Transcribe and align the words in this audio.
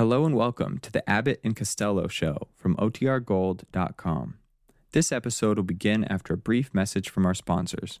Hello 0.00 0.24
and 0.24 0.34
welcome 0.34 0.78
to 0.78 0.90
the 0.90 1.06
Abbott 1.06 1.42
and 1.44 1.54
Costello 1.54 2.08
Show 2.08 2.48
from 2.56 2.74
OTRGold.com. 2.76 4.38
This 4.92 5.12
episode 5.12 5.58
will 5.58 5.64
begin 5.64 6.04
after 6.04 6.32
a 6.32 6.38
brief 6.38 6.72
message 6.72 7.10
from 7.10 7.26
our 7.26 7.34
sponsors. 7.34 8.00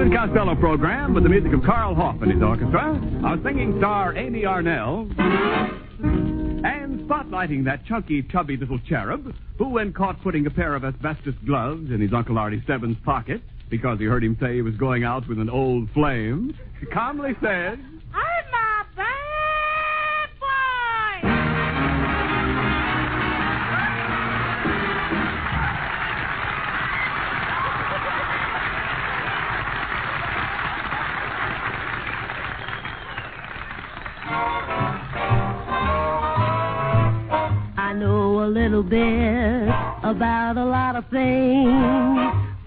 Abbott 0.00 0.18
and 0.18 0.30
Costello 0.30 0.54
program 0.54 1.12
with 1.12 1.24
the 1.24 1.28
music 1.28 1.52
of 1.52 1.62
Carl 1.62 1.94
Hoff 1.94 2.22
and 2.22 2.32
his 2.32 2.42
orchestra, 2.42 2.98
our 3.22 3.36
singing 3.42 3.76
star 3.76 4.16
Amy 4.16 4.44
Arnell, 4.44 5.10
and 6.64 7.00
spotlighting 7.00 7.66
that 7.66 7.84
chunky, 7.84 8.22
chubby 8.22 8.56
little 8.56 8.78
cherub 8.88 9.34
who, 9.58 9.68
when 9.68 9.92
caught 9.92 10.18
putting 10.22 10.46
a 10.46 10.50
pair 10.50 10.74
of 10.74 10.84
asbestos 10.86 11.34
gloves 11.44 11.90
in 11.90 12.00
his 12.00 12.14
Uncle 12.14 12.38
Artie 12.38 12.62
Stebbins' 12.64 12.96
pocket 13.04 13.42
because 13.68 13.98
he 13.98 14.06
heard 14.06 14.24
him 14.24 14.38
say 14.40 14.54
he 14.54 14.62
was 14.62 14.74
going 14.76 15.04
out 15.04 15.28
with 15.28 15.38
an 15.38 15.50
old 15.50 15.90
flame, 15.92 16.56
calmly 16.94 17.36
said, 17.42 17.78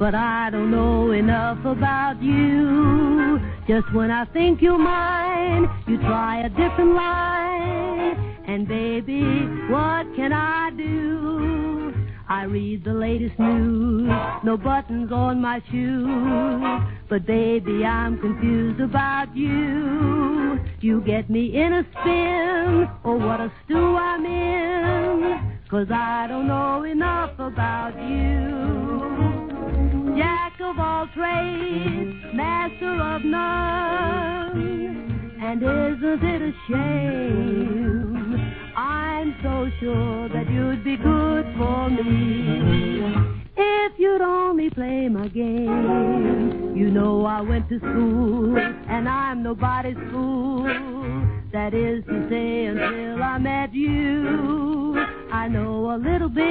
but 0.03 0.15
I 0.15 0.49
don't 0.49 0.69
know 0.69 1.11
enough 1.11 1.63
about 1.63 2.21
you. 2.21 3.39
Just 3.69 3.89
when 3.93 4.11
I 4.11 4.25
think 4.25 4.61
you're 4.61 4.77
mine, 4.77 5.65
you 5.87 5.97
try 5.97 6.41
a 6.41 6.49
different 6.49 6.93
line. 6.93 8.17
And 8.45 8.67
baby, 8.67 9.21
what 9.71 10.13
can 10.17 10.33
I 10.33 10.71
do? 10.71 11.93
I 12.27 12.43
read 12.43 12.83
the 12.83 12.93
latest 12.93 13.39
news, 13.39 14.09
no 14.43 14.57
buttons 14.57 15.09
on 15.13 15.39
my 15.39 15.63
shoes. 15.71 16.83
But 17.07 17.25
baby, 17.25 17.85
I'm 17.85 18.19
confused 18.19 18.81
about 18.81 19.33
you. 19.33 20.59
You 20.81 20.99
get 20.99 21.29
me 21.29 21.55
in 21.55 21.71
a 21.71 21.85
spin, 21.91 22.89
oh 23.05 23.15
what 23.15 23.39
a 23.39 23.49
stew 23.63 23.95
I'm 23.95 24.25
in. 24.25 25.61
Cause 25.69 25.87
I 25.89 26.27
don't 26.27 26.47
know 26.49 26.83
enough 26.83 27.39
about 27.39 27.95
you. 27.95 28.82
Trades, 31.15 32.15
master 32.33 33.01
of 33.01 33.23
none. 33.23 34.59
And 35.41 35.61
isn't 35.61 36.23
it 36.23 36.41
a 36.41 36.53
shame? 36.67 38.53
I'm 38.75 39.35
so 39.43 39.69
sure 39.79 40.29
that 40.29 40.49
you'd 40.49 40.83
be 40.83 40.97
good 40.97 41.45
for 41.57 41.89
me. 41.89 43.03
If 43.55 43.99
you'd 43.99 44.21
only 44.21 44.69
play 44.71 45.07
my 45.09 45.27
game. 45.27 46.73
You 46.75 46.89
know 46.89 47.25
I 47.25 47.41
went 47.41 47.69
to 47.69 47.77
school, 47.77 48.57
and 48.57 49.07
I'm 49.07 49.43
nobody's 49.43 49.95
fool. 50.11 50.63
That 51.51 51.75
is 51.75 52.03
to 52.05 52.27
say, 52.29 52.65
until 52.65 53.21
I 53.21 53.37
met 53.37 53.73
you. 53.73 54.97
I 55.31 55.47
know 55.47 55.91
a 55.93 55.97
little 55.97 56.29
bit 56.29 56.43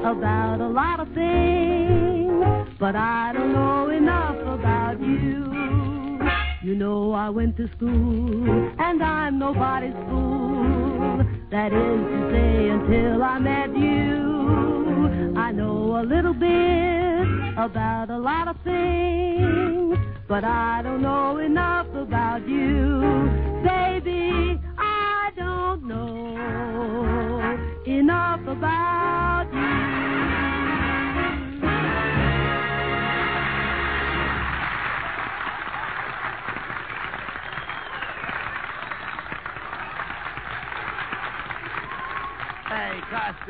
about 0.00 0.60
a 0.60 0.68
lot 0.68 1.00
of 1.00 1.08
things, 1.14 2.67
but 2.78 2.94
I 2.94 3.32
don't 3.32 3.52
know 3.52 3.90
enough 3.90 4.36
about 4.36 5.00
you. 5.00 6.20
You 6.62 6.74
know 6.74 7.12
I 7.12 7.28
went 7.28 7.56
to 7.56 7.68
school, 7.76 8.72
and 8.78 9.02
I'm 9.02 9.38
nobody's 9.38 9.94
fool. 10.08 11.24
That 11.50 11.72
is 11.72 12.00
to 12.12 12.30
say, 12.30 12.68
until 12.68 13.22
I 13.22 13.38
met 13.38 13.76
you. 13.76 15.34
I 15.36 15.50
know 15.50 16.00
a 16.00 16.04
little 16.04 16.34
bit 16.34 17.26
about 17.56 18.10
a 18.10 18.18
lot 18.18 18.48
of 18.48 18.56
things, 18.64 19.98
but 20.28 20.44
I 20.44 20.82
don't 20.82 21.02
know 21.02 21.38
enough 21.38 21.86
about 21.94 22.46
you. 22.46 23.00
Baby, 23.64 24.60
I 24.78 25.30
don't 25.36 25.88
know 25.88 27.58
enough 27.86 28.40
about 28.46 29.48
you. 29.52 29.67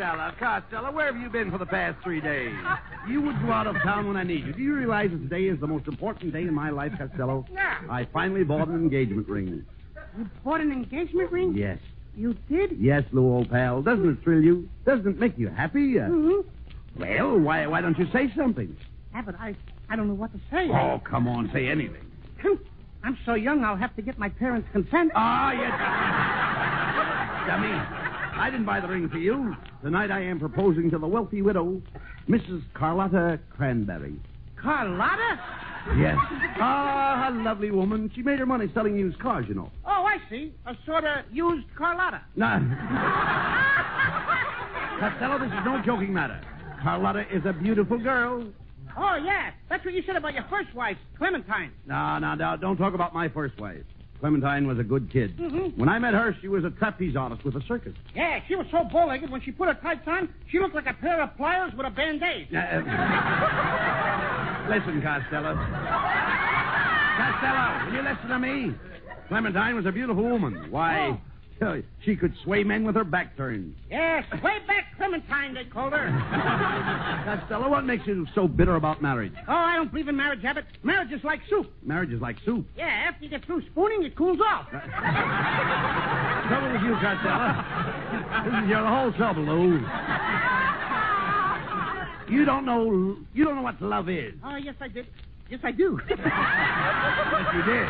Costello, 0.08 0.32
Costello, 0.38 0.92
where 0.92 1.12
have 1.12 1.20
you 1.20 1.28
been 1.28 1.50
for 1.50 1.58
the 1.58 1.66
past 1.66 1.98
three 2.02 2.20
days? 2.20 2.54
You 3.08 3.22
would 3.22 3.41
go 3.41 3.50
out 3.52 3.66
of 3.66 3.74
town 3.82 4.06
when 4.06 4.19
I 4.19 4.22
need 4.22 4.44
you. 4.44 4.52
Do 4.52 4.60
you 4.60 4.74
realize 4.74 5.10
that 5.10 5.16
today 5.16 5.44
is 5.44 5.58
the 5.60 5.66
most 5.66 5.86
important 5.88 6.30
day 6.34 6.42
in 6.42 6.52
my 6.52 6.69
life, 6.69 6.92
Costello? 6.98 7.46
Yeah. 7.50 7.78
I 7.88 8.04
finally 8.12 8.44
bought 8.44 8.69
an 8.69 8.74
engagement 8.74 9.26
ring. 9.30 9.64
You 10.19 10.28
bought 10.44 10.60
an 10.60 10.70
engagement 10.70 11.32
ring? 11.32 11.54
Yes. 11.56 11.78
You 12.14 12.34
did? 12.50 12.72
Yes, 12.78 13.04
Lou, 13.12 13.22
old 13.32 13.48
pal. 13.50 13.80
Doesn't 13.80 14.06
it 14.06 14.19
thrill 14.22 14.42
you? 14.42 14.69
Doesn't 14.84 15.06
it 15.06 15.19
make 15.19 15.38
you 15.38 15.48
happy? 15.48 15.98
Uh, 15.98 16.02
Mm-hmm. 16.08 17.00
well, 17.00 17.38
why, 17.38 17.66
why 17.66 17.80
don't 17.80 17.98
you 17.98 18.06
say 18.12 18.30
something? 18.36 18.76
Abbott, 19.14 19.36
I, 19.40 19.56
I 19.88 19.96
don't 19.96 20.08
know 20.08 20.14
what 20.14 20.30
to 20.34 20.40
say. 20.50 20.69
Oh, 20.70 21.00
come 21.02 21.26
on, 21.28 21.50
say 21.54 21.66
anything. 21.69 22.04
I'm 23.02 23.16
so 23.25 23.34
young, 23.34 23.64
I'll 23.64 23.76
have 23.76 23.96
to 23.96 24.02
get 24.02 24.19
my 24.19 24.28
parents' 24.28 24.69
consent. 24.72 25.12
Ah, 25.14 25.52
yes. 25.52 25.72
Dummy. 27.48 27.97
I 28.38 28.50
didn't 28.50 28.66
buy 28.66 28.81
the 28.81 28.88
ring 28.88 29.09
for 29.09 29.19
you. 29.19 29.54
Tonight 29.82 30.10
I 30.10 30.21
am 30.22 30.38
proposing 30.38 30.91
to 30.91 30.99
the 30.99 31.06
wealthy 31.06 31.43
widow, 31.43 31.82
Mrs. 32.28 32.62
Carlotta 32.75 33.41
Cranberry. 33.50 34.21
Carlotta? 34.60 35.41
Yes. 35.97 36.16
Ah, 36.60 37.28
a 37.28 37.31
lovely 37.31 37.71
woman. 37.71 38.10
She 38.16 38.22
made 38.22 38.41
her 38.41 38.47
money 38.47 38.66
selling 38.75 38.97
used 38.99 39.16
cars, 39.21 39.47
you 39.49 39.54
know. 39.54 39.71
Oh, 39.87 40.04
I 40.04 40.16
see. 40.28 40.53
A 40.66 40.75
sort 40.84 41.04
of 41.04 41.25
used 41.31 41.66
Carlotta. 41.76 42.21
No. 42.37 42.47
Costello, 44.99 45.38
this 45.38 45.47
is 45.47 45.65
no 45.65 45.81
joking 45.87 46.12
matter. 46.12 46.41
Carlotta 46.82 47.25
is 47.32 47.43
a 47.47 47.53
beautiful 47.53 47.97
girl. 47.99 48.44
Oh, 48.97 49.16
yeah. 49.25 49.53
That's 49.69 49.84
what 49.84 49.94
you 49.94 50.03
said 50.05 50.16
about 50.16 50.34
your 50.34 50.44
first 50.50 50.75
wife, 50.75 50.97
Clementine. 51.16 51.70
No, 51.87 52.19
no, 52.19 52.34
no, 52.34 52.56
don't 52.60 52.76
talk 52.76 52.94
about 52.94 53.15
my 53.15 53.28
first 53.28 53.56
wife. 53.60 53.84
Clementine 54.21 54.67
was 54.67 54.79
a 54.79 54.83
good 54.84 55.11
kid. 55.12 55.37
Mhm. 55.37 55.77
When 55.77 55.89
I 55.89 55.99
met 56.01 56.12
her, 56.15 56.34
she 56.41 56.49
was 56.49 56.65
a 56.65 56.71
trapeze 56.71 57.15
artist 57.15 57.45
with 57.45 57.55
a 57.55 57.61
circus. 57.62 57.95
Yeah, 58.17 58.41
she 58.49 58.56
was 58.56 58.67
so 58.71 58.83
bow-legged, 58.84 59.31
when 59.31 59.41
she 59.43 59.53
put 59.53 59.69
her 59.69 59.75
tights 59.75 60.09
on, 60.09 60.29
she 60.49 60.59
looked 60.59 60.75
like 60.75 60.89
a 60.89 60.95
pair 60.95 61.21
of 61.23 61.37
pliers 61.37 61.73
with 61.77 61.87
a 61.87 61.91
band-aid. 61.91 62.49
Uh, 62.53 62.59
listen, 64.69 65.01
Costello. 65.03 65.55
Costello, 67.17 67.87
will 67.87 67.94
you 67.94 68.03
listen 68.03 68.29
to 68.29 68.38
me? 68.38 68.75
Clementine 69.29 69.76
was 69.76 69.87
a 69.87 69.93
beautiful 69.93 70.25
woman. 70.25 70.69
Why, 70.71 71.17
Uh, 71.60 71.78
she 72.05 72.14
could 72.14 72.32
sway 72.44 72.62
men 72.62 72.84
with 72.84 72.94
her 72.94 73.05
back 73.05 73.37
turned. 73.37 73.75
Yes, 73.90 74.25
way 74.43 74.58
back 74.66 74.96
Clementine, 74.96 75.55
they 75.55 75.64
called 75.64 75.93
her. 75.93 76.06
Costello, 77.25 77.69
what 77.69 77.84
makes 77.84 78.06
you 78.06 78.26
so 78.34 78.46
bitter 78.46 78.76
about 78.76 79.02
marriage? 79.02 79.32
Oh, 79.49 79.52
I 79.52 79.75
don't 79.76 79.90
believe 79.90 80.08
in 80.08 80.16
marriage, 80.16 80.44
Abbott. 80.44 80.66
Marriage 80.82 81.10
is 81.12 81.25
like 81.25 81.40
soup. 81.49 81.72
Marriage 81.82 82.12
is 82.12 82.20
like 82.20 82.37
soup. 82.44 82.66
Yeah, 82.76 82.87
after 82.87 83.25
you 83.25 83.31
get 83.31 83.44
through 83.44 83.62
spooning, 83.66 84.05
it 84.05 84.14
cools 84.16 84.38
off. 84.40 84.66
Uh, 84.72 84.81
trouble 86.49 86.72
with 86.72 86.82
you, 86.82 86.94
Costello. 87.00 87.64
This 88.49 88.64
is 88.64 88.69
your 88.70 88.87
whole 88.87 89.12
trouble, 89.12 89.43
Lou. 89.43 89.81
You 92.31 92.44
don't 92.44 92.64
know. 92.64 93.16
You 93.34 93.44
don't 93.44 93.56
know 93.56 93.62
what 93.62 93.81
love 93.82 94.08
is. 94.08 94.34
Oh, 94.44 94.56
yes, 94.56 94.75
I 94.81 94.88
did. 94.88 95.06
Yes, 95.50 95.61
I 95.64 95.72
do. 95.72 95.99
Yes, 96.08 96.19
you 97.54 97.62
did. 97.62 97.88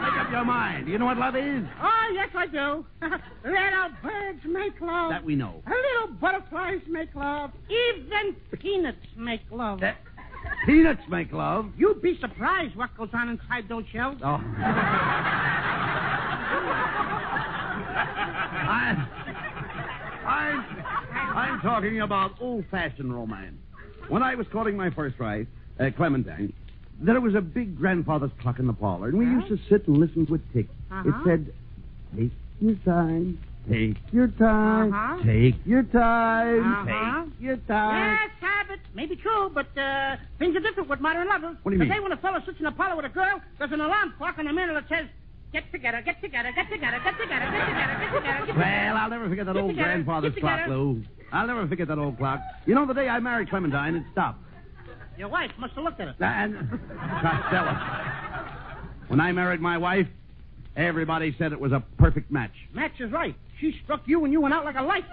Make 0.00 0.12
up 0.20 0.30
your 0.30 0.44
mind. 0.44 0.86
Do 0.86 0.92
you 0.92 0.98
know 0.98 1.04
what 1.06 1.18
love 1.18 1.36
is? 1.36 1.62
oh, 1.82 2.10
yes, 2.14 2.28
I 2.34 2.46
do. 2.46 2.84
Little 3.44 3.90
birds 4.02 4.40
make 4.46 4.80
love. 4.80 5.10
That 5.10 5.24
we 5.24 5.36
know. 5.36 5.62
Little 5.66 6.14
butterflies 6.20 6.80
make 6.88 7.14
love. 7.14 7.50
Even 7.68 8.36
peanuts 8.58 8.98
make 9.16 9.42
love. 9.50 9.80
That- 9.80 9.96
Peanuts 10.66 11.02
make 11.10 11.32
love. 11.32 11.70
You'd 11.76 12.00
be 12.00 12.18
surprised 12.18 12.74
what 12.74 12.96
goes 12.96 13.10
on 13.12 13.28
inside 13.28 13.68
those 13.68 13.84
shells. 13.92 14.16
Oh. 14.24 14.40
I, 18.72 19.06
I, 20.26 21.38
I'm 21.38 21.60
talking 21.60 22.00
about 22.00 22.32
old-fashioned 22.40 23.12
romance. 23.14 23.56
When 24.08 24.22
I 24.22 24.34
was 24.34 24.46
courting 24.52 24.76
my 24.76 24.90
first 24.90 25.18
wife, 25.20 25.46
uh, 25.78 25.90
Clementine, 25.96 26.52
there 27.00 27.20
was 27.20 27.34
a 27.34 27.40
big 27.40 27.76
grandfather's 27.78 28.30
clock 28.40 28.58
in 28.58 28.66
the 28.66 28.72
parlor, 28.72 29.08
and 29.08 29.18
we 29.18 29.24
used 29.26 29.48
to 29.48 29.58
sit 29.68 29.86
and 29.88 29.98
listen 29.98 30.26
to 30.26 30.34
it 30.34 30.40
tick. 30.52 30.66
Uh-huh. 30.90 31.08
It 31.08 31.14
said, 31.26 31.52
"Take 32.16 32.30
your 32.60 32.74
time, 32.84 33.38
take 33.68 33.96
your 34.12 34.28
time, 34.28 34.92
Uh-huh. 34.92 35.22
take 35.24 35.54
your 35.66 35.82
time, 35.84 36.60
Uh-huh. 36.60 37.24
take 37.24 37.40
your 37.40 37.56
time." 37.56 38.18
Yes, 38.20 38.30
Abbott. 38.42 38.80
Maybe 38.94 39.16
true, 39.16 39.50
but 39.54 39.66
uh, 39.78 40.16
things 40.38 40.54
are 40.56 40.60
different 40.60 40.88
with 40.88 41.00
modern 41.00 41.28
lovers. 41.28 41.56
What 41.62 41.70
do 41.70 41.76
you 41.76 41.80
mean? 41.80 41.88
Today, 41.88 42.00
when 42.00 42.12
a 42.12 42.16
fellow 42.18 42.40
sits 42.44 42.58
in 42.60 42.66
a 42.66 42.72
parlor 42.72 42.96
with 42.96 43.06
a 43.06 43.08
girl, 43.14 43.40
there's 43.58 43.72
an 43.72 43.80
alarm 43.80 44.14
clock 44.18 44.38
on 44.38 44.44
the 44.46 44.52
mantel 44.52 44.74
that 44.74 44.88
says, 44.88 45.06
Get 45.52 45.64
together, 45.72 46.00
get 46.04 46.20
together, 46.22 46.52
get 46.54 46.70
together, 46.70 47.00
get 47.02 47.18
together, 47.18 47.50
get 47.50 47.66
together, 47.66 47.98
get 47.98 48.12
together, 48.14 48.46
get 48.46 48.46
together. 48.46 48.58
Well, 48.60 48.96
I'll 48.96 49.10
never 49.10 49.28
forget 49.28 49.46
that 49.46 49.54
Get 49.54 49.60
old 49.62 49.70
together, 49.72 49.88
grandfather's 49.88 50.34
clock. 50.36 50.68
Lou. 50.68 51.02
I'll 51.32 51.46
never 51.48 51.66
forget 51.66 51.88
that 51.88 51.98
old 51.98 52.18
clock. 52.18 52.40
You 52.66 52.76
know, 52.76 52.86
the 52.86 52.94
day 52.94 53.08
I 53.08 53.18
married 53.18 53.50
Clementine, 53.50 53.96
it 53.96 54.04
stopped. 54.12 54.38
Your 55.20 55.28
wife 55.28 55.50
must 55.58 55.74
have 55.74 55.84
looked 55.84 56.00
at 56.00 56.08
it. 56.08 56.14
And 56.18 56.56
Costello. 57.20 57.76
When 59.08 59.20
I 59.20 59.32
married 59.32 59.60
my 59.60 59.76
wife, 59.76 60.06
everybody 60.76 61.36
said 61.36 61.52
it 61.52 61.60
was 61.60 61.72
a 61.72 61.82
perfect 61.98 62.30
match. 62.30 62.54
Match 62.72 62.98
is 63.00 63.12
right. 63.12 63.34
She 63.60 63.78
struck 63.84 64.00
you 64.06 64.24
and 64.24 64.32
you 64.32 64.40
went 64.40 64.54
out 64.54 64.64
like 64.64 64.76
a 64.76 64.82
light. 64.82 65.04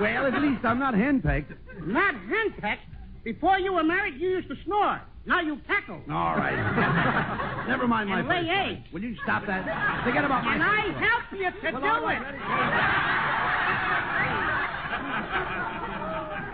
Well, 0.00 0.26
at 0.26 0.40
least 0.40 0.64
I'm 0.64 0.78
not 0.78 0.94
henpecked. 0.94 1.52
Not 1.84 2.14
henpecked. 2.14 2.86
Before 3.24 3.58
you 3.58 3.72
were 3.72 3.82
married, 3.82 4.20
you 4.20 4.28
used 4.28 4.48
to 4.50 4.56
snore. 4.64 5.00
Now 5.26 5.40
you 5.40 5.58
cackle. 5.66 6.00
All 6.08 6.36
right. 6.36 7.66
Never 7.66 7.88
mind 7.88 8.08
my 8.08 8.20
And 8.20 8.28
lay 8.28 8.48
eggs. 8.48 8.92
Will 8.92 9.02
you 9.02 9.16
stop 9.24 9.46
that? 9.46 10.04
Forget 10.04 10.24
about 10.24 10.44
my 10.44 10.54
And 10.54 10.62
I 10.62 10.92
help 10.98 11.24
you 11.32 11.50
to 11.50 11.72
Well, 11.76 12.00
do 12.00 12.08
it. 12.08 13.21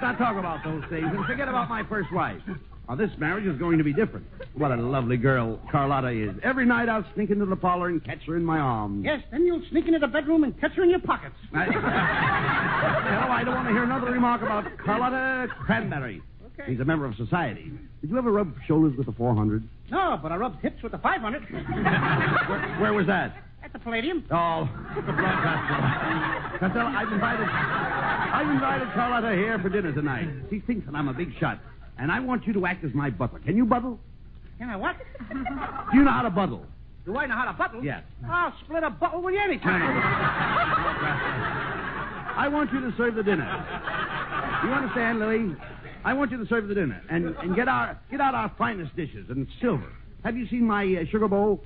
Not 0.01 0.17
talk 0.17 0.37
about 0.37 0.63
those 0.65 0.83
things 0.91 1.07
and 1.11 1.25
forget 1.27 1.49
about 1.49 1.69
my 1.69 1.83
first 1.89 2.13
wife. 2.13 2.41
Now, 2.89 2.95
this 2.95 3.11
marriage 3.19 3.45
is 3.45 3.59
going 3.59 3.77
to 3.79 3.85
be 3.85 3.93
different. 3.93 4.27
What 4.55 4.71
a 4.71 4.77
lovely 4.77 5.19
girl 5.19 5.61
Carlotta 5.71 6.09
is. 6.09 6.35
Every 6.43 6.65
night 6.65 6.89
I'll 6.89 7.05
sneak 7.15 7.31
into 7.31 7.45
the 7.45 7.57
parlor 7.57 7.89
and 7.89 8.03
catch 8.03 8.23
her 8.27 8.37
in 8.37 8.45
my 8.45 8.59
arms. 8.59 9.05
Yes, 9.05 9.23
then 9.31 9.45
you'll 9.45 9.63
sneak 9.71 9.87
into 9.87 9.99
the 9.99 10.07
bedroom 10.07 10.45
and 10.45 10.59
catch 10.59 10.73
her 10.73 10.85
in 10.85 10.91
your 10.91 11.01
pockets. 11.01 11.35
I, 11.55 11.67
no, 11.67 11.81
I 13.33 13.43
don't 13.45 13.55
want 13.55 13.69
to 13.69 13.73
hear 13.75 13.85
another 13.85 14.11
remark 14.11 14.41
about 14.41 14.65
Carlotta 14.79 15.53
Cranberry. 15.55 16.23
Okay. 16.59 16.71
He's 16.71 16.81
a 16.81 16.85
member 16.85 17.05
of 17.05 17.15
society. 17.17 17.71
Did 18.01 18.11
you 18.11 18.17
ever 18.19 18.33
rub 18.33 18.55
shoulders 18.67 18.97
with 18.97 19.07
the 19.07 19.13
400? 19.13 19.69
No, 19.91 20.19
but 20.23 20.33
I 20.33 20.37
rubbed 20.37 20.63
hips 20.63 20.83
with 20.83 20.93
the 20.93 20.99
500. 20.99 21.43
Where, 22.49 22.77
where 22.81 22.93
was 22.95 23.07
that? 23.09 23.37
At 23.69 23.73
the 23.75 23.79
Palladium. 23.81 24.25
Oh, 24.31 24.67
Costello. 24.95 26.59
Costello, 26.59 26.87
I've 26.87 27.13
invited, 27.13 27.47
I've 27.49 28.49
invited 28.51 28.89
Carlotta 28.95 29.37
here 29.37 29.59
for 29.59 29.69
dinner 29.69 29.93
tonight. 29.93 30.29
She 30.49 30.61
thinks 30.61 30.87
that 30.87 30.95
I'm 30.95 31.09
a 31.09 31.13
big 31.13 31.29
shot, 31.39 31.61
and 31.99 32.11
I 32.11 32.19
want 32.21 32.47
you 32.47 32.55
to 32.55 32.65
act 32.65 32.83
as 32.85 32.95
my 32.95 33.11
butler. 33.11 33.41
Can 33.41 33.57
you 33.59 33.67
buttle? 33.67 33.99
Can 34.59 34.71
I 34.71 34.77
what? 34.77 34.97
Do 35.31 35.37
you 35.99 36.03
know 36.03 36.11
how 36.13 36.23
to 36.23 36.31
buttle? 36.31 36.65
Do 37.05 37.17
I 37.19 37.27
know 37.27 37.35
how 37.35 37.45
to 37.45 37.53
buttle? 37.53 37.85
Yes. 37.85 38.03
I'll 38.29 38.55
split 38.65 38.83
a 38.85 38.91
buttle 38.91 39.21
with 39.23 39.35
you 39.35 39.41
any 39.41 39.59
time. 39.59 40.03
I 42.37 42.49
want 42.49 42.73
you 42.73 42.81
to 42.81 42.93
serve 42.97 43.15
the 43.17 43.23
dinner. 43.23 43.45
You 44.65 44.73
understand, 44.73 45.19
Lily? 45.21 45.55
I 46.05 46.15
want 46.15 46.31
you 46.31 46.39
to 46.39 46.47
serve 46.49 46.69
the 46.69 46.75
dinner 46.75 47.03
and, 47.11 47.35
and 47.37 47.55
get 47.55 47.69
our 47.69 47.99
get 48.11 48.21
out 48.21 48.35
our 48.35 48.51
finest 48.57 48.97
dishes 48.97 49.27
and 49.29 49.47
silver. 49.61 49.93
Have 50.25 50.37
you 50.37 50.49
seen 50.49 50.65
my 50.67 50.85
uh, 50.85 51.05
sugar 51.11 51.29
bowl? 51.29 51.63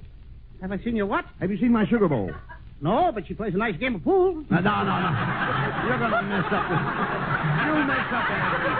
Have 0.62 0.72
I 0.72 0.78
seen 0.82 0.96
your 0.96 1.06
what? 1.06 1.24
Have 1.40 1.50
you 1.50 1.58
seen 1.58 1.72
my 1.72 1.84
sugar 1.86 2.08
bowl? 2.08 2.30
No, 2.80 3.10
but 3.12 3.26
she 3.26 3.34
plays 3.34 3.52
a 3.54 3.58
nice 3.58 3.76
game 3.76 3.96
of 3.96 4.04
pool. 4.04 4.34
No, 4.48 4.56
no, 4.60 4.60
no, 4.60 4.84
no. 4.84 5.10
You're 5.86 5.98
going 5.98 6.10
to 6.10 6.22
mess 6.22 6.46
up 6.50 6.66
this. 6.70 6.82
You'll 7.66 7.84
mess 7.84 8.08
up 8.10 8.26
everything. 8.30 8.78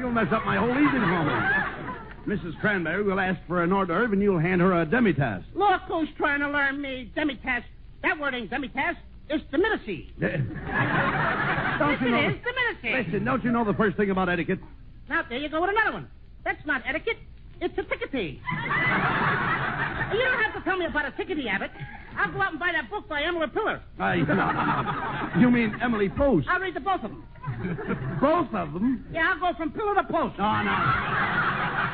You'll 0.00 0.12
mess 0.12 0.28
up 0.32 0.44
my 0.44 0.56
whole 0.56 0.70
evening 0.70 1.00
me. 1.00 2.36
Mrs. 2.36 2.58
Cranberry 2.60 3.02
will 3.04 3.20
ask 3.20 3.38
for 3.46 3.62
an 3.62 3.72
hors 3.72 3.86
d'oeuvre, 3.86 4.12
and 4.12 4.20
you'll 4.22 4.38
hand 4.38 4.60
her 4.60 4.82
a 4.82 4.84
demi-tasse. 4.84 5.44
Look 5.54 5.82
who's 5.88 6.08
trying 6.16 6.40
to 6.40 6.50
learn 6.50 6.80
me. 6.80 7.10
Demitasse. 7.16 7.64
That 8.02 8.18
word 8.18 8.34
ain't 8.34 8.50
demitasse. 8.50 8.96
It's 9.30 9.44
diminucy. 9.52 10.08
don't 10.20 11.90
Yes, 11.90 12.00
you 12.02 12.10
know? 12.10 12.18
it 12.18 12.32
is. 12.32 12.36
Diminucy. 12.42 13.06
Listen, 13.06 13.24
don't 13.24 13.44
you 13.44 13.52
know 13.52 13.64
the 13.64 13.74
first 13.74 13.96
thing 13.96 14.10
about 14.10 14.28
etiquette? 14.28 14.58
Now, 15.08 15.22
there 15.28 15.38
you 15.38 15.48
go 15.48 15.60
with 15.60 15.70
another 15.70 15.92
one. 15.92 16.08
That's 16.44 16.64
not 16.66 16.82
etiquette. 16.86 17.16
It's 17.60 17.76
a 17.78 17.82
tickety. 17.82 18.38
you 20.12 20.24
don't 20.24 20.42
have 20.42 20.54
to 20.54 20.60
tell 20.64 20.76
me 20.76 20.86
about 20.86 21.06
a 21.06 21.10
tickety, 21.12 21.46
Abbott. 21.48 21.70
I'll 22.16 22.32
go 22.32 22.40
out 22.40 22.50
and 22.52 22.60
buy 22.60 22.72
that 22.72 22.90
book 22.90 23.08
by 23.08 23.22
Emily 23.22 23.46
Pillar. 23.52 23.82
I, 23.98 24.16
no, 24.16 24.34
no, 24.34 24.52
no. 24.52 25.40
You 25.40 25.50
mean 25.50 25.76
Emily 25.82 26.08
Post? 26.08 26.48
I'll 26.50 26.60
read 26.60 26.74
the 26.74 26.80
both 26.80 27.02
of 27.04 27.10
them. 27.10 27.24
Both 28.20 28.52
of 28.54 28.72
them? 28.72 29.06
Yeah, 29.12 29.34
I'll 29.34 29.52
go 29.52 29.56
from 29.56 29.70
pillar 29.72 29.94
to 29.94 30.02
post. 30.04 30.38
No, 30.38 30.62
no. 30.62 30.76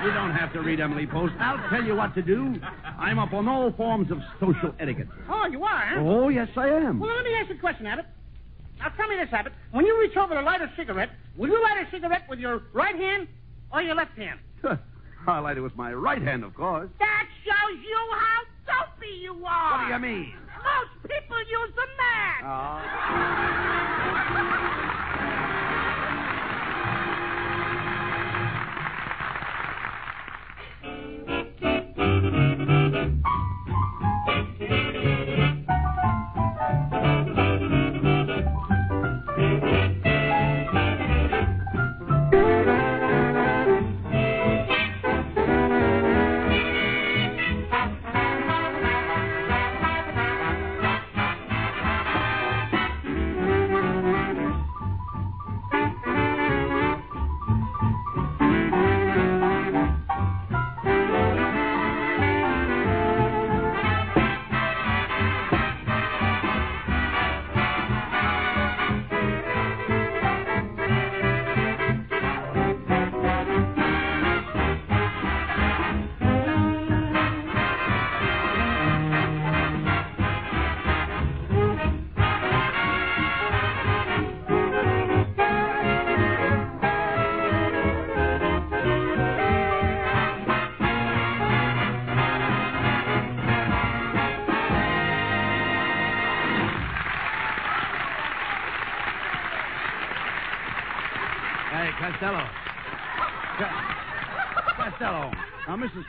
You 0.04 0.12
don't 0.12 0.32
have 0.32 0.52
to 0.54 0.60
read 0.60 0.80
Emily 0.80 1.06
Post. 1.06 1.34
I'll 1.38 1.68
tell 1.70 1.84
you 1.84 1.94
what 1.94 2.14
to 2.14 2.22
do. 2.22 2.56
I'm 2.98 3.18
up 3.18 3.32
on 3.32 3.48
all 3.48 3.72
forms 3.72 4.10
of 4.10 4.18
social 4.40 4.74
etiquette. 4.80 5.08
Oh, 5.28 5.46
you 5.46 5.62
are, 5.62 5.86
huh? 5.86 6.00
Oh, 6.00 6.28
yes, 6.28 6.48
I 6.56 6.68
am. 6.68 6.98
Well, 6.98 7.14
let 7.14 7.24
me 7.24 7.34
ask 7.34 7.48
you 7.50 7.56
a 7.56 7.58
question, 7.58 7.86
Abbott. 7.86 8.06
Now, 8.78 8.88
tell 8.96 9.06
me 9.08 9.16
this, 9.16 9.28
Abbott. 9.32 9.52
When 9.70 9.86
you 9.86 9.98
reach 10.00 10.16
over 10.16 10.34
to 10.34 10.40
light 10.42 10.60
a 10.60 10.72
cigarette, 10.76 11.10
will 11.36 11.48
you 11.48 11.62
light 11.62 11.86
a 11.86 11.90
cigarette 11.90 12.22
with 12.28 12.38
your 12.38 12.62
right 12.72 12.96
hand 12.96 13.28
or 13.72 13.82
your 13.82 13.94
left 13.94 14.16
hand? 14.16 14.40
I 15.26 15.38
light 15.38 15.56
it 15.56 15.60
with 15.60 15.76
my 15.76 15.92
right 15.92 16.20
hand, 16.20 16.42
of 16.44 16.54
course. 16.54 16.90
That 16.98 17.26
shows 17.44 17.78
you 17.80 17.98
how 18.19 18.42
dopey 18.66 19.14
you 19.22 19.32
are. 19.44 19.78
What 19.78 19.86
do 19.86 19.92
you 19.92 19.98
mean? 20.00 20.34
Most 20.56 20.90
people 21.02 21.38
use 21.38 21.72
the 21.76 21.86
man. 21.98 22.42
Oh. 22.44 24.01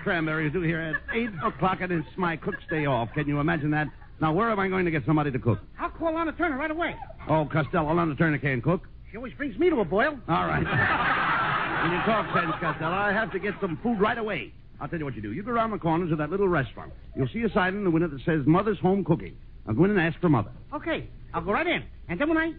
Now, 0.04 0.10
Mrs. 0.10 0.26
Cranberry 0.26 0.48
is 0.48 0.54
due 0.54 0.62
here 0.62 0.80
at 0.80 0.96
8 1.16 1.30
o'clock, 1.46 1.80
and 1.82 1.92
it's 1.92 2.08
my 2.18 2.36
cook's 2.38 2.64
day 2.70 2.86
off. 2.86 3.10
Can 3.14 3.28
you 3.28 3.40
imagine 3.40 3.72
that? 3.72 3.88
Now, 4.22 4.34
where 4.34 4.50
am 4.52 4.60
I 4.60 4.68
going 4.68 4.86
to 4.86 4.92
get 4.92 5.06
somebody 5.06 5.32
to 5.32 5.40
cook? 5.40 5.60
I'll 5.80 5.90
call 5.90 6.14
Lana 6.14 6.34
Turner 6.34 6.58
right 6.58 6.72
away. 6.72 6.96
Oh, 7.30 7.48
Costello, 7.52 7.94
Lana 7.94 8.16
Turner 8.16 8.38
can't 8.38 8.64
cook. 8.64 8.82
She 9.12 9.18
always 9.18 9.34
brings 9.34 9.58
me 9.58 9.70
to 9.70 9.80
a 9.80 9.86
boil. 9.86 10.18
All 10.28 10.48
right. 10.48 10.64
when 11.84 11.92
you 11.92 12.00
talk 12.06 12.34
sense, 12.34 12.54
Costello, 12.60 12.92
I 12.92 13.12
have 13.12 13.32
to 13.32 13.40
get 13.40 13.54
some 13.62 13.78
food 13.84 14.00
right 14.00 14.18
away. 14.18 14.54
I'll 14.80 14.88
tell 14.88 15.00
you 15.00 15.06
what 15.06 15.16
you 15.16 15.22
do. 15.22 15.32
You 15.34 15.44
go 15.44 15.52
around 15.52 15.72
the 15.72 15.78
corner 15.78 16.10
to 16.10 16.16
that 16.18 16.30
little 16.30 16.48
restaurant. 16.48 16.92
You'll 17.16 17.28
see 17.30 17.42
a 17.44 17.50
sign 17.54 17.76
in 17.76 17.84
the 17.84 17.92
window 17.92 18.10
that 18.10 18.20
says 18.26 18.42
Mother's 18.46 18.80
Home 18.80 19.04
Cooking. 19.04 19.36
Now 19.68 19.74
go 19.74 19.86
in 19.86 19.92
and 19.92 20.00
ask 20.00 20.20
for 20.20 20.30
Mother. 20.30 20.52
Okay, 20.74 21.08
I'll 21.34 21.42
go 21.44 21.52
right 21.54 21.68
in. 21.68 21.84
And 22.10 22.20
then 22.20 22.30
when 22.30 22.38
I. 22.38 22.54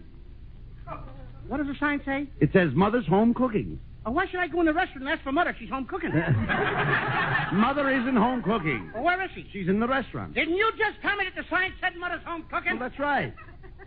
What 1.47 1.57
does 1.57 1.67
the 1.67 1.75
sign 1.79 2.01
say? 2.05 2.27
It 2.39 2.49
says 2.53 2.69
Mother's 2.73 3.05
Home 3.07 3.33
Cooking. 3.33 3.79
Oh, 4.07 4.11
why 4.11 4.27
should 4.27 4.39
I 4.39 4.47
go 4.47 4.59
in 4.59 4.67
the 4.67 4.73
restaurant 4.73 5.01
and 5.01 5.09
ask 5.09 5.23
for 5.23 5.31
mother 5.31 5.55
she's 5.57 5.69
home 5.69 5.85
cooking? 5.85 6.11
Mother 7.53 7.89
isn't 7.89 8.15
home 8.15 8.43
cooking. 8.43 8.91
well, 8.93 9.03
where 9.03 9.23
is 9.23 9.31
she? 9.33 9.47
She's 9.51 9.67
in 9.67 9.79
the 9.79 9.87
restaurant. 9.87 10.35
Didn't 10.35 10.55
you 10.57 10.69
just 10.77 11.01
tell 11.01 11.15
me 11.15 11.25
that 11.25 11.33
the 11.35 11.47
sign 11.49 11.73
said 11.81 11.95
mother's 11.97 12.21
home 12.23 12.45
cooking? 12.51 12.77
Well, 12.79 12.87
that's 12.89 12.99
right. 12.99 13.33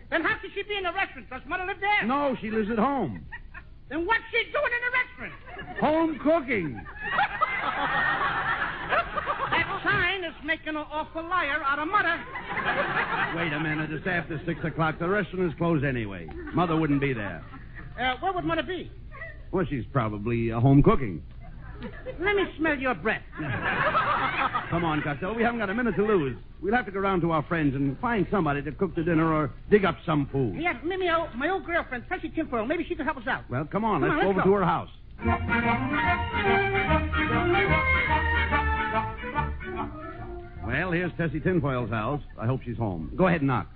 Then 0.09 0.23
how 0.23 0.35
could 0.41 0.51
she 0.53 0.63
be 0.63 0.75
in 0.75 0.83
the 0.83 0.91
restaurant? 0.91 1.29
Does 1.29 1.41
mother 1.47 1.65
live 1.65 1.77
there? 1.79 2.05
No, 2.05 2.35
she 2.41 2.51
lives 2.51 2.69
at 2.69 2.77
home. 2.79 3.23
Then 3.89 4.05
what's 4.05 4.23
she 4.31 4.43
doing 4.51 4.71
in 4.75 4.81
the 4.83 4.91
restaurant? 4.99 5.77
Home 5.79 6.19
cooking. 6.21 6.81
That 9.51 9.81
sign 9.83 10.23
is 10.25 10.33
making 10.43 10.69
an 10.69 10.77
awful 10.77 11.23
liar 11.23 11.61
out 11.63 11.79
of 11.79 11.87
mother. 11.87 12.19
Wait 13.37 13.53
a 13.53 13.59
minute. 13.59 13.91
It's 13.91 14.05
after 14.07 14.41
six 14.45 14.59
o'clock. 14.65 14.99
The 14.99 15.07
restaurant 15.07 15.51
is 15.51 15.57
closed 15.57 15.85
anyway. 15.85 16.27
Mother 16.53 16.75
wouldn't 16.75 17.01
be 17.01 17.13
there. 17.13 17.43
Uh, 17.99 18.15
where 18.19 18.33
would 18.33 18.45
mother 18.45 18.63
be? 18.63 18.91
Well, 19.51 19.65
she's 19.69 19.85
probably 19.91 20.51
uh, 20.51 20.59
home 20.59 20.83
cooking. 20.83 21.23
Let 22.19 22.35
me 22.35 22.43
smell 22.57 22.77
your 22.77 22.93
breath. 22.93 23.21
Come 24.69 24.83
on, 24.83 25.01
Costello. 25.01 25.33
We 25.33 25.43
haven't 25.43 25.59
got 25.59 25.69
a 25.69 25.73
minute 25.73 25.95
to 25.95 26.03
lose. 26.03 26.37
We'll 26.61 26.75
have 26.75 26.85
to 26.85 26.91
go 26.91 26.99
round 26.99 27.21
to 27.21 27.31
our 27.31 27.41
friends 27.43 27.73
and 27.73 27.97
find 27.99 28.27
somebody 28.29 28.61
to 28.63 28.71
cook 28.73 28.95
the 28.95 29.03
dinner 29.03 29.33
or 29.33 29.51
dig 29.71 29.85
up 29.85 29.97
some 30.05 30.27
food. 30.31 30.55
Yes, 30.59 30.75
maybe 30.83 31.05
my 31.07 31.15
old, 31.15 31.29
my 31.35 31.49
old 31.49 31.65
girlfriend, 31.65 32.03
Tessie 32.09 32.29
Tinfoil. 32.29 32.65
Maybe 32.65 32.83
she 32.87 32.95
could 32.95 33.05
help 33.05 33.17
us 33.17 33.27
out. 33.27 33.49
Well, 33.49 33.65
come 33.65 33.85
on. 33.85 34.01
Come 34.01 34.09
let's 34.09 34.25
on, 34.25 34.35
go 34.35 34.39
let's 34.39 34.39
over 34.39 34.43
go. 34.43 34.49
to 34.49 34.55
her 34.57 34.65
house. 34.65 34.89
Well, 40.65 40.91
here's 40.91 41.11
Tessie 41.17 41.39
Tinfoil's 41.39 41.89
house. 41.89 42.21
I 42.39 42.45
hope 42.45 42.61
she's 42.63 42.77
home. 42.77 43.11
Go 43.15 43.27
ahead 43.27 43.41
and 43.41 43.47
knock. 43.47 43.67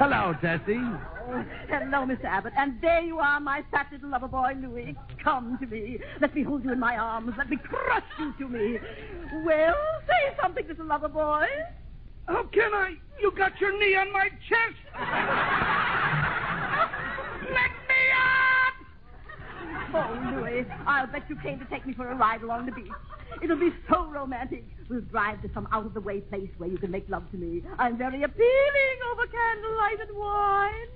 Hello, 0.00 0.32
Tessie. 0.40 0.78
Oh, 0.78 1.44
hello, 1.68 2.06
Mr. 2.06 2.24
Abbott. 2.24 2.54
And 2.56 2.80
there 2.80 3.02
you 3.02 3.18
are, 3.18 3.38
my 3.38 3.62
fat 3.70 3.88
little 3.92 4.08
lover 4.08 4.28
boy, 4.28 4.54
Louis. 4.58 4.96
Come 5.22 5.58
to 5.60 5.66
me. 5.66 5.98
Let 6.22 6.34
me 6.34 6.42
hold 6.42 6.64
you 6.64 6.72
in 6.72 6.80
my 6.80 6.96
arms. 6.96 7.34
Let 7.36 7.50
me 7.50 7.58
crush 7.58 8.02
you 8.18 8.32
to 8.38 8.48
me. 8.48 8.78
Well, 9.44 9.74
say 10.08 10.34
something, 10.40 10.66
little 10.66 10.86
lover 10.86 11.10
boy. 11.10 11.44
How 12.26 12.44
can 12.44 12.72
I? 12.72 12.94
You 13.20 13.30
got 13.36 13.60
your 13.60 13.78
knee 13.78 13.94
on 13.94 14.10
my 14.10 14.30
chest. 14.48 14.78
Let! 17.52 17.79
Oh, 19.92 20.36
Louis, 20.36 20.66
I'll 20.86 21.06
bet 21.08 21.28
you 21.28 21.36
came 21.42 21.58
to 21.58 21.64
take 21.66 21.84
me 21.86 21.94
for 21.94 22.08
a 22.08 22.14
ride 22.14 22.42
along 22.42 22.66
the 22.66 22.72
beach. 22.72 22.92
It'll 23.42 23.58
be 23.58 23.70
so 23.90 24.06
romantic. 24.06 24.64
We'll 24.88 25.00
drive 25.00 25.42
to 25.42 25.50
some 25.52 25.68
out-of-the-way 25.72 26.20
place 26.22 26.50
where 26.58 26.68
you 26.68 26.78
can 26.78 26.90
make 26.90 27.08
love 27.08 27.28
to 27.32 27.36
me. 27.36 27.62
I'm 27.78 27.96
very 27.96 28.22
appealing 28.22 28.98
over 29.12 29.26
candlelight 29.26 30.00
and 30.08 30.16
wine. 30.16 30.88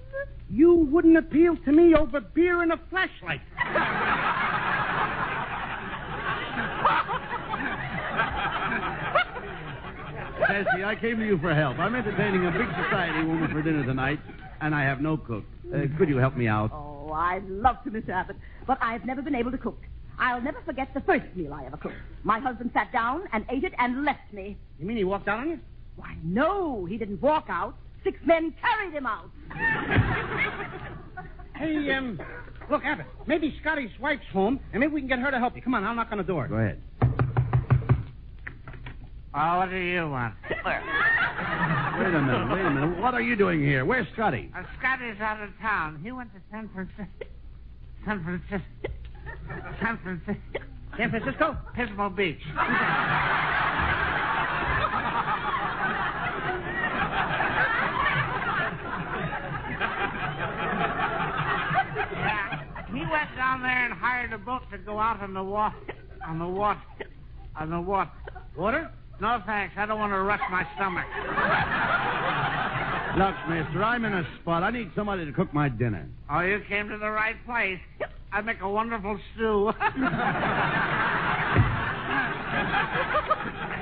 You 0.49 0.75
wouldn't 0.75 1.17
appeal 1.17 1.57
to 1.65 1.73
me 1.73 1.95
over 1.95 2.21
beer 2.21 2.63
and 2.63 2.73
a 2.73 2.81
flashlight. 2.91 3.41
Tessie, 10.47 10.85
I 10.85 10.97
came 11.01 11.19
to 11.19 11.27
you 11.27 11.39
for 11.39 11.55
help. 11.55 11.79
I'm 11.79 11.95
entertaining 11.95 12.47
a 12.47 12.51
big 12.51 12.69
society 12.85 13.25
woman 13.25 13.51
for 13.51 13.63
dinner 13.63 13.85
tonight, 13.85 14.21
and 14.61 14.75
I 14.75 14.83
have 14.85 15.01
no 15.01 15.17
cook. 15.17 15.45
Uh, 15.75 15.87
could 15.99 16.09
you 16.09 16.19
help 16.19 16.37
me 16.37 16.47
out? 16.47 16.71
I'd 17.15 17.49
love 17.49 17.77
to, 17.85 17.91
Mr. 17.91 18.11
Abbott, 18.11 18.37
but 18.67 18.79
I've 18.81 19.05
never 19.05 19.23
been 19.23 19.35
able 19.35 19.51
to 19.51 19.59
cook. 19.59 19.79
I'll 20.19 20.41
never 20.41 20.61
forget 20.65 20.93
the 20.95 21.01
first 21.01 21.25
meal 21.35 21.53
I 21.53 21.65
ever 21.67 21.77
cooked. 21.77 21.97
My 22.23 22.39
husband 22.39 22.71
sat 22.73 22.93
down 22.93 23.25
and 23.33 23.45
ate 23.51 23.65
it 23.65 23.73
and 23.79 24.05
left 24.05 24.33
me. 24.33 24.57
You 24.79 24.87
mean 24.87 24.97
he 24.97 25.05
walked 25.05 25.29
out 25.29 25.41
on 25.41 25.49
you? 25.51 25.61
Why, 25.97 26.17
no, 26.23 26.85
he 26.85 26.97
didn't 26.97 27.21
walk 27.21 27.47
out. 27.49 27.75
Six 28.05 28.19
men 28.25 28.55
carried 28.61 28.93
him 28.93 29.07
out. 29.07 29.31
Hey, 31.57 31.89
um, 31.93 32.19
look, 32.69 32.85
Abbott, 32.85 33.07
maybe 33.29 33.57
Scotty's 33.61 33.91
wife's 34.01 34.27
home, 34.33 34.59
and 34.73 34.81
maybe 34.81 34.93
we 34.93 35.01
can 35.01 35.09
get 35.09 35.21
her 35.21 35.31
to 35.31 35.39
help 35.39 35.55
you. 35.55 35.63
Come 35.63 35.75
on, 35.75 35.85
I'll 35.85 35.95
knock 35.95 36.09
on 36.11 36.19
the 36.19 36.25
door. 36.25 36.49
Go 36.49 36.57
ahead. 36.57 36.83
Oh, 39.37 39.59
what 39.59 39.71
do 39.71 39.77
you 39.77 40.09
want? 40.09 40.35
Wait 40.49 42.15
a 42.15 42.21
minute, 42.23 42.53
wait 42.53 42.65
a 42.65 42.71
minute. 42.71 42.99
What 43.01 43.15
are 43.15 43.21
you 43.21 43.35
doing 43.35 43.61
here? 43.61 43.85
Where's 43.85 44.07
Scotty? 44.13 44.49
Uh, 44.57 44.63
Scotty's 44.79 45.21
out 45.21 45.43
of 45.43 45.51
town. 45.61 45.99
He 46.05 46.13
went 46.13 46.33
to 46.35 46.41
San 46.53 46.69
Francisco. 46.69 47.27
San 48.05 48.23
Francisco. 48.23 48.65
San 49.83 49.99
Francisco. 49.99 50.41
San 50.97 51.11
Francisco? 51.11 51.57
Pismo 51.77 52.15
Beach. 52.15 52.39
yeah, 62.13 62.63
he 62.93 63.01
went 63.01 63.35
down 63.37 63.63
there 63.63 63.85
and 63.85 63.95
hired 63.95 64.33
a 64.33 64.39
boat 64.39 64.63
to 64.71 64.79
go 64.79 64.99
out 65.01 65.21
on 65.21 65.35
the 65.35 65.43
water. 65.43 65.75
On 66.27 66.39
the 66.39 66.47
water. 66.47 66.81
On 67.57 67.71
the 67.71 67.81
water. 67.81 68.11
Water? 68.57 68.91
No 69.21 69.41
thanks. 69.47 69.75
I 69.77 69.87
don't 69.87 69.99
want 69.99 70.13
to 70.13 70.21
rush 70.23 70.41
my 70.51 70.67
stomach. 70.75 71.07
Look, 73.17 73.35
mister, 73.49 73.85
I'm 73.85 74.05
in 74.05 74.13
a 74.13 74.27
spot. 74.41 74.65
I 74.65 74.71
need 74.71 74.91
somebody 74.97 75.25
to 75.25 75.33
cook 75.33 75.55
my 75.55 75.69
dinner. 75.69 76.07
Oh, 76.29 76.41
you 76.41 76.61
came 76.69 76.89
to 76.89 76.99
the 76.99 77.11
right 77.11 77.37
place. 77.47 77.79
I 78.33 78.41
make 78.41 78.61
a 78.61 78.69
wonderful 78.69 79.19
stew. 79.35 79.71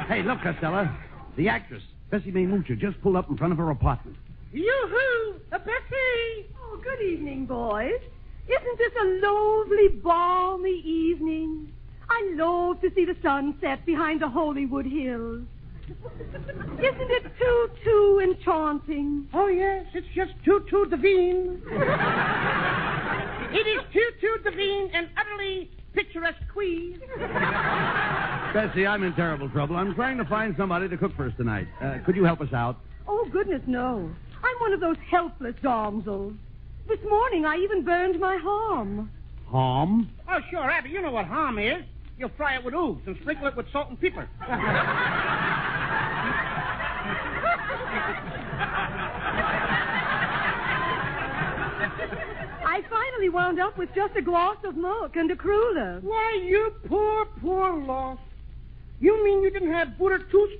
Hey, 0.08 0.22
look, 0.22 0.40
Costello. 0.42 0.94
The 1.38 1.48
actress, 1.48 1.82
Bessie 2.10 2.30
Mae 2.30 2.44
Moocher, 2.44 2.78
just 2.78 3.00
pulled 3.00 3.16
up 3.16 3.30
in 3.30 3.38
front 3.38 3.52
of 3.52 3.58
her 3.58 3.70
apartment. 3.70 4.16
Yoo-hoo! 4.52 5.40
A 5.52 5.58
Bessie! 5.58 6.46
Oh, 6.60 6.78
good 6.84 7.00
evening, 7.00 7.46
boys. 7.46 7.98
Isn't 8.46 8.78
this 8.78 8.92
a 9.00 9.04
lovely, 9.26 9.88
balmy 9.88 10.82
evening? 10.84 11.72
I 12.08 12.34
love 12.34 12.80
to 12.80 12.90
see 12.94 13.04
the 13.04 13.16
sun 13.22 13.56
set 13.60 13.84
behind 13.86 14.20
the 14.22 14.28
Hollywood 14.28 14.86
Hills. 14.86 15.42
Isn't 15.88 17.10
it 17.10 17.24
too, 17.38 17.70
too 17.84 18.20
enchanting? 18.22 19.28
Oh, 19.34 19.48
yes, 19.48 19.86
it's 19.94 20.06
just 20.14 20.32
too, 20.44 20.64
too 20.70 20.86
divine. 20.86 21.62
it 23.52 23.66
is 23.66 23.82
too, 23.92 24.10
too 24.20 24.36
divine 24.44 24.90
and 24.94 25.08
utterly 25.16 25.70
picturesque. 25.92 26.38
Queen. 26.52 27.00
Bessie, 28.52 28.86
I'm 28.86 29.02
in 29.02 29.14
terrible 29.14 29.48
trouble. 29.48 29.76
I'm 29.76 29.94
trying 29.94 30.18
to 30.18 30.24
find 30.26 30.54
somebody 30.58 30.88
to 30.88 30.96
cook 30.96 31.16
for 31.16 31.26
us 31.26 31.32
tonight. 31.36 31.66
Uh, 31.80 31.98
could 32.04 32.14
you 32.14 32.24
help 32.24 32.40
us 32.40 32.52
out? 32.52 32.78
Oh, 33.08 33.26
goodness, 33.32 33.62
no. 33.66 34.10
I'm 34.44 34.56
one 34.60 34.72
of 34.72 34.80
those 34.80 34.96
helpless 35.10 35.54
damsels. 35.62 36.34
This 36.88 36.98
morning 37.08 37.46
I 37.46 37.56
even 37.56 37.84
burned 37.84 38.20
my 38.20 38.36
harm. 39.52 40.10
Oh, 40.28 40.40
sure, 40.50 40.68
Abby, 40.68 40.90
you 40.90 41.00
know 41.02 41.12
what 41.12 41.26
harm 41.26 41.58
is. 41.58 41.84
You'll 42.18 42.30
fry 42.36 42.56
it 42.56 42.64
with 42.64 42.74
ooze 42.74 42.98
and 43.06 43.16
sprinkle 43.20 43.46
it 43.46 43.56
with 43.56 43.66
salt 43.72 43.90
and 43.90 44.00
pepper. 44.00 44.28
I 52.64 52.80
finally 52.88 53.28
wound 53.28 53.60
up 53.60 53.76
with 53.76 53.90
just 53.94 54.16
a 54.16 54.22
glass 54.22 54.56
of 54.64 54.76
milk 54.76 55.16
and 55.16 55.30
a 55.30 55.36
cruller. 55.36 56.00
Why, 56.02 56.40
you 56.42 56.72
poor, 56.88 57.26
poor 57.40 57.76
lost. 57.78 58.20
You 59.00 59.22
mean 59.24 59.42
you 59.42 59.50
didn't 59.50 59.72
have 59.72 59.98
butter 59.98 60.20
toast? 60.30 60.54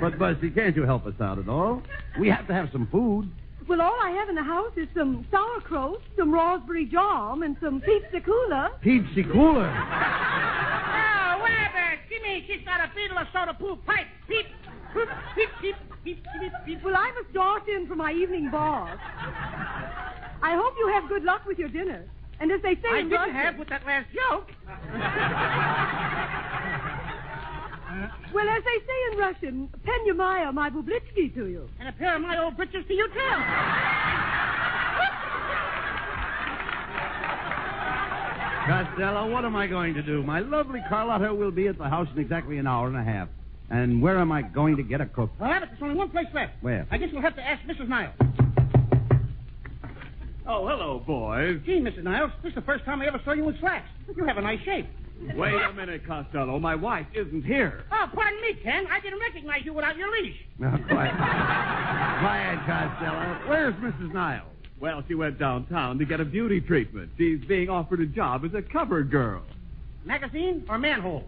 But, 0.00 0.18
Bessie, 0.18 0.50
can't 0.50 0.76
you 0.76 0.82
help 0.84 1.06
us 1.06 1.14
out 1.20 1.38
at 1.38 1.48
all? 1.48 1.82
We 2.18 2.28
have 2.28 2.46
to 2.46 2.54
have 2.54 2.70
some 2.72 2.86
food. 2.90 3.30
Well, 3.70 3.80
all 3.82 3.96
I 4.02 4.10
have 4.10 4.28
in 4.28 4.34
the 4.34 4.42
house 4.42 4.72
is 4.76 4.88
some 4.96 5.24
sauerkraut, 5.30 6.02
some 6.18 6.34
raspberry 6.34 6.86
jam, 6.86 7.44
and 7.44 7.56
some 7.62 7.80
pizza 7.80 8.20
cooler. 8.20 8.70
Peepsy 8.82 9.22
Cooler. 9.32 9.68
Oh, 9.70 11.46
Abby, 11.46 12.00
Jimmy, 12.08 12.44
she's 12.48 12.64
got 12.66 12.80
a 12.80 12.90
beetle 12.96 13.16
of 13.18 13.28
soda 13.32 13.54
poop 13.54 13.86
pipe. 13.86 14.08
Peep, 14.26 14.46
peep, 14.92 15.08
peep, 15.36 15.50
peep, 15.60 15.76
peep, 16.02 16.26
peep, 16.40 16.52
peep. 16.66 16.82
Well, 16.82 16.96
I 16.96 17.12
must 17.12 17.32
dart 17.32 17.68
in 17.68 17.86
for 17.86 17.94
my 17.94 18.10
evening 18.10 18.50
bath. 18.50 18.98
I 20.42 20.56
hope 20.56 20.74
you 20.76 20.88
have 20.88 21.08
good 21.08 21.22
luck 21.22 21.46
with 21.46 21.60
your 21.60 21.68
dinner. 21.68 22.02
And 22.40 22.50
as 22.50 22.60
they 22.62 22.74
say 22.74 22.88
I 22.90 22.98
in 22.98 23.08
didn't 23.08 23.20
Russian, 23.20 23.34
have 23.36 23.56
with 23.56 23.68
that 23.68 23.86
last 23.86 24.08
joke. 24.12 24.50
Well, 28.32 28.48
as 28.48 28.62
they 28.64 28.78
say 28.86 29.12
in 29.12 29.18
Russian, 29.18 29.68
Penyamaya 29.84 30.52
my 30.52 30.70
bublitsky 30.70 31.34
to 31.34 31.46
you. 31.46 31.68
And 31.78 31.88
a 31.88 31.92
pair 31.92 32.16
of 32.16 32.22
my 32.22 32.38
old 32.38 32.56
britches 32.56 32.84
to 32.86 32.94
you, 32.94 33.08
too. 33.08 33.34
Costello, 38.66 39.30
what 39.30 39.44
am 39.44 39.56
I 39.56 39.66
going 39.66 39.94
to 39.94 40.02
do? 40.02 40.22
My 40.22 40.40
lovely 40.40 40.80
Carlotta 40.88 41.34
will 41.34 41.50
be 41.50 41.66
at 41.66 41.78
the 41.78 41.88
house 41.88 42.08
in 42.14 42.20
exactly 42.20 42.58
an 42.58 42.66
hour 42.66 42.86
and 42.86 42.96
a 42.96 43.02
half. 43.02 43.28
And 43.70 44.02
where 44.02 44.18
am 44.18 44.30
I 44.30 44.42
going 44.42 44.76
to 44.76 44.82
get 44.82 45.00
a 45.00 45.06
cook? 45.06 45.30
Well, 45.40 45.50
Abbott, 45.50 45.70
there's 45.70 45.82
only 45.82 45.96
one 45.96 46.10
place 46.10 46.26
left. 46.34 46.52
Where? 46.60 46.86
I 46.90 46.98
guess 46.98 47.08
we'll 47.12 47.22
have 47.22 47.36
to 47.36 47.42
ask 47.42 47.62
Mrs. 47.64 47.88
Niles. 47.88 48.14
Oh, 50.46 50.66
hello, 50.66 51.02
boys. 51.06 51.60
Gee, 51.64 51.80
Mrs. 51.80 52.02
Niles, 52.02 52.32
this 52.42 52.50
is 52.50 52.54
the 52.56 52.62
first 52.62 52.84
time 52.84 53.00
I 53.00 53.06
ever 53.06 53.20
saw 53.24 53.32
you 53.32 53.48
in 53.48 53.56
slacks. 53.60 53.88
You 54.16 54.24
have 54.24 54.36
a 54.36 54.42
nice 54.42 54.60
shape. 54.64 54.86
Wait 55.34 55.54
a 55.54 55.72
minute, 55.72 56.06
Costello. 56.06 56.58
My 56.58 56.74
wife 56.74 57.06
isn't 57.14 57.44
here. 57.44 57.84
Oh, 57.92 58.06
pardon 58.14 58.40
me, 58.40 58.54
Ken. 58.62 58.86
I 58.90 59.00
didn't 59.00 59.20
recognize 59.20 59.64
you 59.64 59.74
without 59.74 59.96
your 59.96 60.10
leash. 60.10 60.36
Now, 60.58 60.76
quiet. 60.88 61.14
quiet, 61.14 62.58
Costello. 62.66 63.48
Where's 63.48 63.74
Mrs. 63.74 64.14
Niles? 64.14 64.46
Well, 64.80 65.04
she 65.06 65.14
went 65.14 65.38
downtown 65.38 65.98
to 65.98 66.06
get 66.06 66.20
a 66.20 66.24
beauty 66.24 66.60
treatment. 66.60 67.10
She's 67.18 67.44
being 67.44 67.68
offered 67.68 68.00
a 68.00 68.06
job 68.06 68.44
as 68.46 68.54
a 68.54 68.62
cover 68.62 69.02
girl. 69.02 69.42
Magazine 70.04 70.64
or 70.68 70.78
manhole? 70.78 71.24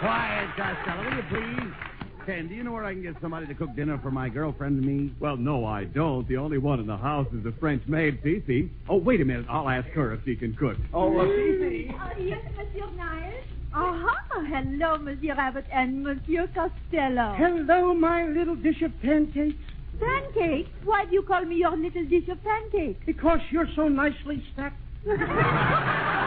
Quiet, 0.00 0.48
Costello, 0.56 1.04
will 1.04 1.16
you 1.16 1.22
please? 1.28 1.89
Ken, 2.30 2.46
do 2.46 2.54
you 2.54 2.62
know 2.62 2.70
where 2.70 2.84
I 2.84 2.92
can 2.92 3.02
get 3.02 3.16
somebody 3.20 3.48
to 3.48 3.54
cook 3.54 3.74
dinner 3.74 3.98
for 3.98 4.12
my 4.12 4.28
girlfriend 4.28 4.78
and 4.78 4.86
me? 4.86 5.12
Well, 5.18 5.36
no, 5.36 5.64
I 5.64 5.82
don't. 5.82 6.28
The 6.28 6.36
only 6.36 6.58
one 6.58 6.78
in 6.78 6.86
the 6.86 6.96
house 6.96 7.26
is 7.36 7.42
the 7.42 7.52
French 7.58 7.82
maid, 7.88 8.20
Fifi. 8.22 8.70
Oh, 8.88 8.98
wait 8.98 9.20
a 9.20 9.24
minute. 9.24 9.46
I'll 9.50 9.68
ask 9.68 9.88
her 9.88 10.14
if 10.14 10.20
she 10.24 10.36
can 10.36 10.54
cook. 10.54 10.76
Oh, 10.94 11.18
uh, 11.18 11.24
Fifi. 11.24 11.92
Uh, 11.92 12.10
yes, 12.20 12.38
Monsieur 12.56 12.88
Niles. 12.92 13.44
Uh-huh. 13.74 14.44
Hello, 14.46 14.96
Monsieur 14.98 15.32
Abbott 15.32 15.64
and 15.72 16.04
Monsieur 16.04 16.46
Costello. 16.54 17.34
Hello, 17.36 17.94
my 17.94 18.28
little 18.28 18.54
dish 18.54 18.80
of 18.82 18.92
pancakes. 19.02 19.56
Pancakes? 19.98 20.70
Why 20.84 21.06
do 21.06 21.14
you 21.14 21.22
call 21.22 21.44
me 21.44 21.56
your 21.56 21.76
little 21.76 22.04
dish 22.04 22.28
of 22.28 22.38
pancakes? 22.44 23.02
Because 23.06 23.40
you're 23.50 23.68
so 23.74 23.88
nicely 23.88 24.40
stacked. 24.52 24.80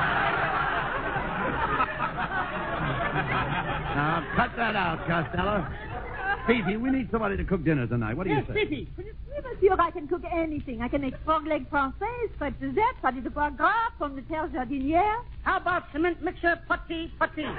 Now, 3.94 4.26
cut 4.36 4.52
that 4.58 4.76
out, 4.76 5.06
Costello. 5.06 5.93
Fifi, 6.48 6.78
we 6.78 6.90
need 6.92 7.10
somebody 7.12 7.38
to 7.38 7.44
cook 7.46 7.64
dinner 7.64 7.88
tonight. 7.88 8.16
What 8.18 8.26
do 8.28 8.34
yes, 8.34 8.44
you 8.48 8.54
say? 8.54 8.66
Fifi. 8.66 8.88
Oui, 8.98 9.06
Monsieur, 9.44 9.76
I 9.80 9.92
can 9.92 10.08
cook 10.08 10.24
anything. 10.32 10.82
I 10.82 10.88
can 10.90 11.02
make 11.02 11.16
frog 11.24 11.48
leg 11.48 11.70
français, 11.70 12.30
frites 12.38 12.60
de 12.60 12.72
zette, 12.74 13.02
pâté 13.02 13.24
de 13.24 13.30
foie 13.30 13.50
gras, 13.52 13.92
pommes 13.98 14.16
de 14.16 14.22
terre 14.22 14.50
jardinière. 14.54 15.24
How 15.44 15.58
about 15.58 15.84
cement 15.94 16.22
mixer, 16.22 16.60
putty, 16.68 17.12
putty? 17.20 17.44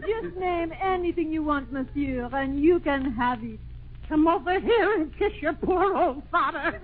Just 0.00 0.36
name 0.36 0.72
anything 0.82 1.30
you 1.30 1.44
want, 1.44 1.72
Monsieur, 1.72 2.28
and 2.32 2.58
you 2.58 2.80
can 2.80 3.12
have 3.12 3.44
it. 3.44 3.60
Come 4.08 4.26
over 4.26 4.58
here 4.58 4.94
and 4.94 5.16
kiss 5.16 5.32
your 5.40 5.52
poor 5.52 5.94
old 5.96 6.22
father. 6.32 6.80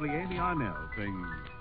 Lovely 0.00 0.16
Amy 0.16 0.36
Arnell. 0.36 0.76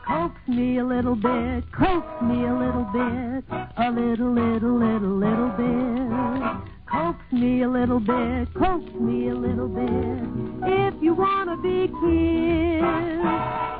Coax 0.06 0.36
me 0.48 0.78
a 0.78 0.86
little 0.86 1.16
bit, 1.16 1.64
coax 1.72 2.06
me 2.22 2.46
a 2.46 2.54
little 2.54 2.86
bit, 2.94 3.44
a 3.50 3.90
little, 3.90 4.32
little, 4.32 4.78
little, 4.78 5.18
little 5.18 5.50
bit. 5.58 6.72
Coax 6.86 7.18
me 7.32 7.64
a 7.64 7.68
little 7.68 8.00
bit, 8.00 8.54
coax 8.54 8.94
me 8.94 9.30
a 9.30 9.34
little 9.34 9.68
bit. 9.68 10.70
If 10.70 11.02
you 11.02 11.16
want 11.16 11.50
to 11.50 11.58
be 11.64 11.88
kissed, 11.88 13.26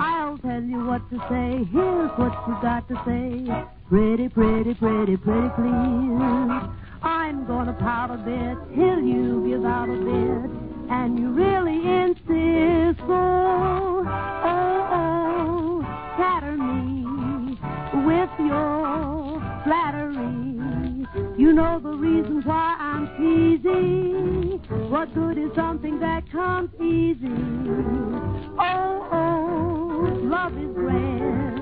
I'll 0.02 0.40
tell 0.40 0.64
you 0.64 0.86
what 0.86 1.08
to 1.12 1.18
say. 1.30 1.64
Here's 1.72 2.10
what 2.18 2.34
you 2.48 2.58
got 2.60 2.88
to 2.88 2.96
say. 3.06 3.46
Pretty, 3.90 4.28
pretty, 4.28 4.74
pretty, 4.74 5.18
pretty, 5.18 5.50
please. 5.50 6.18
I'm 7.04 7.46
gonna 7.46 7.74
pout 7.74 8.10
a 8.10 8.18
bit 8.18 8.58
till 8.76 9.02
you 9.04 9.46
give 9.48 9.66
out 9.66 9.88
a 9.88 9.98
bit, 10.02 10.67
and 10.90 11.20
you 11.20 11.30
really 11.30 11.76
insist. 11.76 13.02
Oh, 13.10 14.04
oh, 14.44 14.88
oh, 14.92 16.16
flatter 16.16 16.58
me 16.58 17.58
with 18.06 18.30
your 18.40 19.42
flattery. 19.64 20.48
You 21.38 21.54
know 21.54 21.80
the 21.80 21.90
reason 21.90 22.42
why 22.44 22.76
I'm 22.80 23.08
teasing. 23.18 24.60
What 24.90 25.14
good 25.14 25.38
is 25.38 25.52
something 25.56 26.00
that 26.00 26.30
comes 26.32 26.70
easy? 26.76 27.28
Oh, 28.60 29.08
oh, 29.12 30.20
love 30.24 30.58
is 30.58 30.74
grand 30.74 31.60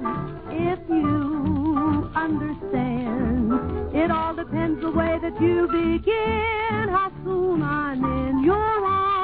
if 0.51 0.79
you 0.89 2.09
understand. 2.15 3.95
It 3.95 4.11
all 4.11 4.35
depends 4.35 4.81
the 4.81 4.91
way 4.91 5.17
that 5.21 5.41
you 5.41 5.67
begin, 5.67 6.89
how 6.89 7.11
soon 7.23 7.63
I'm 7.63 8.03
in 8.03 8.43
your 8.43 8.55
arms. 8.55 9.14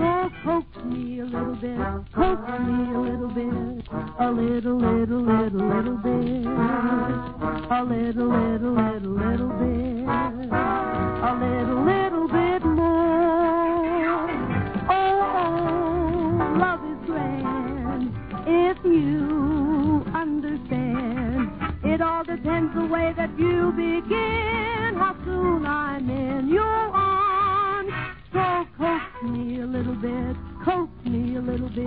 So 0.00 0.30
coax 0.44 0.66
me 0.86 1.20
a 1.20 1.24
little 1.24 1.56
bit, 1.56 1.76
coax 2.14 2.40
me 2.64 2.94
a 2.94 3.00
little 3.00 3.28
bit, 3.28 3.86
a 4.18 4.30
little, 4.30 4.78
little, 4.78 5.20
little, 5.20 5.60
little 5.60 5.98
bit, 5.98 6.46
a 6.46 7.84
little, 7.84 8.28
little, 8.30 8.72
little, 8.72 9.12
little 9.12 9.50
bit, 9.60 10.08
a 10.08 11.32
little, 11.38 11.84
little 11.84 12.28
bit 12.28 12.62
more. 12.64 14.30
Oh, 14.88 15.20
oh, 15.36 16.56
love 16.58 16.82
is 16.90 17.00
grand 17.04 18.08
if 18.48 18.78
you 18.82 20.02
understand. 20.14 21.50
It 21.84 22.00
all 22.00 22.24
depends 22.24 22.74
the 22.74 22.86
way 22.86 23.12
that 23.18 23.38
you 23.38 23.70
begin, 23.76 24.94
how 24.96 25.14
soon 25.26 25.66
I'm 25.66 26.08
in 26.08 26.48
your 26.48 26.64
arms. 26.64 26.99
Me 29.22 29.60
a 29.60 29.66
little 29.66 29.94
bit, 29.96 30.34
coax 30.64 30.90
me 31.04 31.36
a 31.36 31.40
little 31.40 31.68
bit, 31.68 31.84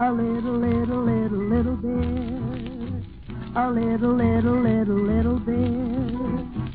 a 0.00 0.10
little, 0.10 0.58
little, 0.58 1.04
little, 1.04 1.38
little 1.38 1.76
bit, 1.76 3.04
a 3.54 3.70
little, 3.70 4.14
little, 4.14 4.62
little, 4.62 4.96
little 4.96 5.38
bit. 5.38 6.72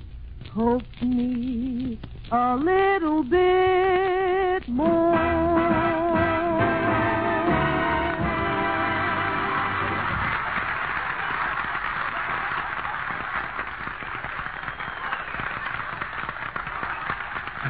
Coax 0.53 0.85
me 1.01 1.99
a 2.31 2.55
little 2.57 3.23
bit 3.23 4.67
more. 4.67 6.10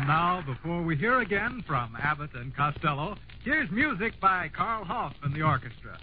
And 0.02 0.08
now, 0.08 0.42
before 0.44 0.82
we 0.82 0.96
hear 0.96 1.20
again 1.20 1.64
from 1.68 1.96
Abbott 2.02 2.32
and 2.34 2.56
Costello, 2.56 3.18
here's 3.44 3.70
music 3.70 4.20
by 4.20 4.50
Carl 4.52 4.84
Hoff 4.84 5.14
and 5.22 5.32
the 5.32 5.44
orchestra. 5.44 5.96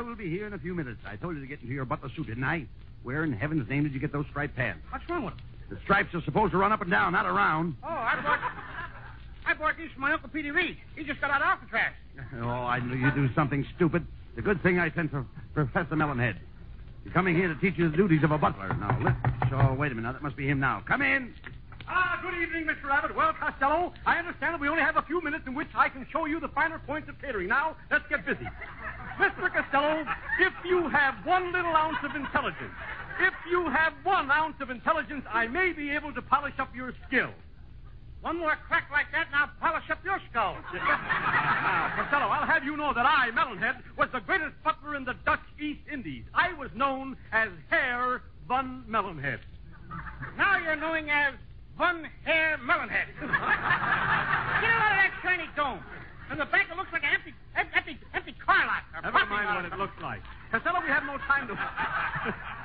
Carlotta 0.00 0.16
will 0.16 0.24
be 0.24 0.30
here 0.30 0.46
in 0.46 0.54
a 0.54 0.58
few 0.58 0.74
minutes. 0.74 0.98
I 1.06 1.16
told 1.16 1.34
you 1.34 1.42
to 1.42 1.46
get 1.46 1.60
into 1.60 1.74
your 1.74 1.84
butler 1.84 2.08
suit, 2.16 2.26
didn't 2.26 2.44
I? 2.44 2.64
Where 3.02 3.22
in 3.22 3.34
heaven's 3.34 3.68
name 3.68 3.82
did 3.82 3.92
you 3.92 4.00
get 4.00 4.12
those 4.12 4.24
striped 4.30 4.56
pants? 4.56 4.80
What's 4.88 5.06
wrong 5.10 5.24
with 5.24 5.34
them? 5.36 5.44
The 5.68 5.76
stripes 5.84 6.14
are 6.14 6.22
supposed 6.22 6.52
to 6.52 6.58
run 6.58 6.72
up 6.72 6.80
and 6.80 6.90
down, 6.90 7.12
not 7.12 7.26
around. 7.26 7.76
Oh, 7.82 7.88
I 7.88 8.18
bought. 8.22 8.40
I 9.46 9.54
bought 9.54 9.76
these 9.76 9.90
from 9.92 10.02
my 10.02 10.12
Uncle 10.12 10.30
Petey 10.30 10.50
Reed. 10.50 10.78
He 10.96 11.04
just 11.04 11.20
got 11.20 11.30
out 11.30 11.42
of 11.42 11.48
Alcatraz. 11.48 11.92
Oh, 12.40 12.48
I 12.48 12.80
knew 12.80 12.96
you'd 12.96 13.14
do 13.14 13.28
something 13.34 13.66
stupid. 13.76 14.06
It's 14.30 14.38
a 14.38 14.42
good 14.42 14.62
thing 14.62 14.78
I 14.78 14.90
sent 14.92 15.10
for 15.10 15.26
Professor 15.54 15.96
Melonhead. 15.96 16.36
You're 17.04 17.14
coming 17.14 17.34
here 17.34 17.48
to 17.48 17.60
teach 17.60 17.74
you 17.76 17.90
the 17.90 17.96
duties 17.96 18.24
of 18.24 18.30
a 18.30 18.38
butler. 18.38 18.68
Now, 18.68 18.98
let's... 19.02 19.16
Oh, 19.52 19.74
wait 19.74 19.92
a 19.92 19.94
minute. 19.94 20.12
That 20.14 20.22
must 20.22 20.36
be 20.36 20.48
him 20.48 20.60
now. 20.60 20.82
Come 20.86 21.02
in. 21.02 21.34
Ah, 21.88 22.20
good 22.22 22.40
evening, 22.40 22.64
Mr. 22.66 22.90
Abbott. 22.90 23.16
Well, 23.16 23.32
Costello, 23.32 23.92
I 24.06 24.18
understand 24.18 24.54
that 24.54 24.60
we 24.60 24.68
only 24.68 24.82
have 24.82 24.96
a 24.96 25.02
few 25.02 25.22
minutes 25.22 25.44
in 25.46 25.54
which 25.54 25.68
I 25.74 25.88
can 25.88 26.06
show 26.12 26.26
you 26.26 26.38
the 26.38 26.48
finer 26.48 26.78
points 26.78 27.08
of 27.08 27.20
catering. 27.20 27.48
Now, 27.48 27.76
let's 27.90 28.04
get 28.08 28.24
busy. 28.24 28.46
Mr. 29.20 29.52
Costello, 29.52 30.04
if 30.40 30.52
you 30.64 30.88
have 30.88 31.14
one 31.26 31.52
little 31.52 31.76
ounce 31.76 31.98
of 32.02 32.16
intelligence, 32.16 32.72
if 33.20 33.34
you 33.50 33.68
have 33.68 33.92
one 34.02 34.30
ounce 34.30 34.56
of 34.60 34.70
intelligence, 34.70 35.24
I 35.30 35.46
may 35.46 35.72
be 35.72 35.90
able 35.90 36.14
to 36.14 36.22
polish 36.22 36.54
up 36.58 36.74
your 36.74 36.94
skill. 37.06 37.28
One 38.22 38.38
more 38.38 38.56
crack 38.66 38.88
like 38.90 39.12
that, 39.12 39.26
and 39.26 39.36
I'll 39.36 39.50
polish 39.60 39.88
up 39.90 40.02
your 40.04 40.18
skull. 40.30 40.56
now, 40.72 41.92
Costello, 41.96 42.32
I'll 42.32 42.46
have 42.46 42.64
you 42.64 42.78
know 42.78 42.94
that 42.94 43.04
I, 43.04 43.30
Melonhead, 43.32 43.82
was 43.98 44.08
the 44.12 44.20
greatest 44.20 44.54
butler 44.64 44.96
in 44.96 45.04
the 45.04 45.14
Dutch 45.26 45.44
East 45.60 45.80
Indies. 45.92 46.24
I 46.32 46.54
was 46.54 46.70
known 46.74 47.16
as 47.32 47.50
Herr 47.68 48.22
von 48.48 48.84
Melonhead. 48.88 49.40
Now 50.38 50.56
you're 50.58 50.76
known 50.76 51.08
as 51.10 51.34
Von 51.76 52.06
Hair 52.24 52.58
Melonhead. 52.64 53.08
Get 53.20 53.28
out 53.28 54.92
of 54.92 54.98
that 55.00 55.12
shiny 55.22 55.48
dome. 55.56 55.80
From 56.28 56.38
the 56.38 56.44
back, 56.44 56.68
it 56.70 56.76
looks 56.76 56.92
like 56.92 57.02
an 57.02 57.10
empty, 57.14 57.34
empty, 57.56 57.98
empty 58.14 58.34
car 58.44 58.66
lot. 58.66 58.82
Never 59.02 59.26
mind 59.26 59.54
what 59.56 59.64
it 59.64 59.78
looks 59.78 60.00
like. 60.02 60.20
Costello, 60.50 60.80
we 60.82 60.88
have 60.88 61.04
no 61.04 61.16
time 61.18 61.48
to 61.48 61.54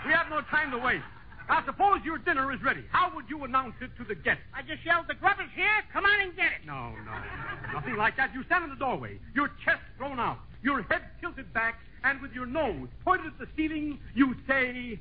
we 0.05 0.11
have 0.13 0.29
no 0.29 0.41
time 0.49 0.71
to 0.71 0.77
waste. 0.77 1.05
Now, 1.47 1.63
suppose 1.65 1.99
your 2.03 2.17
dinner 2.17 2.51
is 2.51 2.61
ready. 2.63 2.83
How 2.91 3.13
would 3.13 3.29
you 3.29 3.43
announce 3.43 3.75
it 3.79 3.91
to 3.97 4.03
the 4.03 4.15
guests? 4.15 4.41
I 4.53 4.61
just 4.61 4.83
yelled, 4.83 5.05
the 5.07 5.13
grub 5.13 5.37
is 5.39 5.49
here. 5.55 5.83
Come 5.93 6.05
on 6.05 6.19
and 6.21 6.35
get 6.35 6.47
it. 6.47 6.65
No, 6.65 6.89
no, 7.05 7.13
nothing 7.73 7.95
like 7.95 8.17
that. 8.17 8.33
You 8.33 8.43
stand 8.45 8.63
in 8.63 8.71
the 8.71 8.75
doorway, 8.75 9.19
your 9.35 9.49
chest 9.63 9.81
thrown 9.97 10.19
out, 10.19 10.39
your 10.63 10.81
head 10.83 11.01
tilted 11.21 11.53
back, 11.53 11.79
and 12.03 12.19
with 12.21 12.31
your 12.33 12.47
nose 12.47 12.87
pointed 13.03 13.27
at 13.27 13.39
the 13.39 13.47
ceiling, 13.55 13.99
you 14.15 14.35
say, 14.47 14.99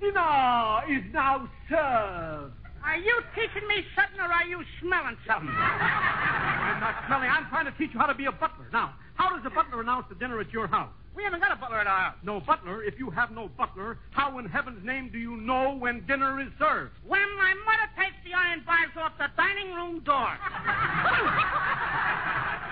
"Dinner 0.00 0.82
is 0.88 1.04
now 1.12 1.48
served." 1.68 2.54
Are 2.86 2.96
you 2.96 3.18
teaching 3.34 3.66
me 3.66 3.82
something 3.98 4.22
or 4.22 4.30
are 4.30 4.46
you 4.46 4.62
smelling 4.80 5.18
something? 5.26 5.50
I'm 5.50 6.78
not 6.78 7.02
smelling. 7.10 7.28
I'm 7.28 7.50
trying 7.50 7.66
to 7.66 7.72
teach 7.72 7.90
you 7.92 7.98
how 7.98 8.06
to 8.06 8.14
be 8.14 8.26
a 8.26 8.32
butler. 8.32 8.70
Now, 8.72 8.94
how 9.14 9.34
does 9.34 9.44
a 9.44 9.50
butler 9.50 9.80
announce 9.80 10.06
the 10.08 10.14
dinner 10.14 10.38
at 10.38 10.52
your 10.52 10.68
house? 10.68 10.92
We 11.16 11.24
haven't 11.24 11.40
got 11.40 11.50
a 11.50 11.56
butler 11.56 11.80
at 11.80 11.88
our 11.88 11.98
house. 11.98 12.14
No 12.22 12.38
butler. 12.38 12.84
If 12.84 12.94
you 12.98 13.10
have 13.10 13.32
no 13.32 13.48
butler, 13.48 13.98
how 14.10 14.38
in 14.38 14.46
heaven's 14.46 14.86
name 14.86 15.10
do 15.10 15.18
you 15.18 15.36
know 15.36 15.76
when 15.76 16.06
dinner 16.06 16.40
is 16.40 16.48
served? 16.60 16.92
When 17.04 17.26
my 17.36 17.54
mother 17.66 17.90
takes 17.98 18.14
the 18.24 18.38
iron 18.38 18.62
bars 18.64 18.94
off 18.96 19.18
the 19.18 19.26
dining 19.36 19.74
room 19.74 20.04
door. 20.04 20.38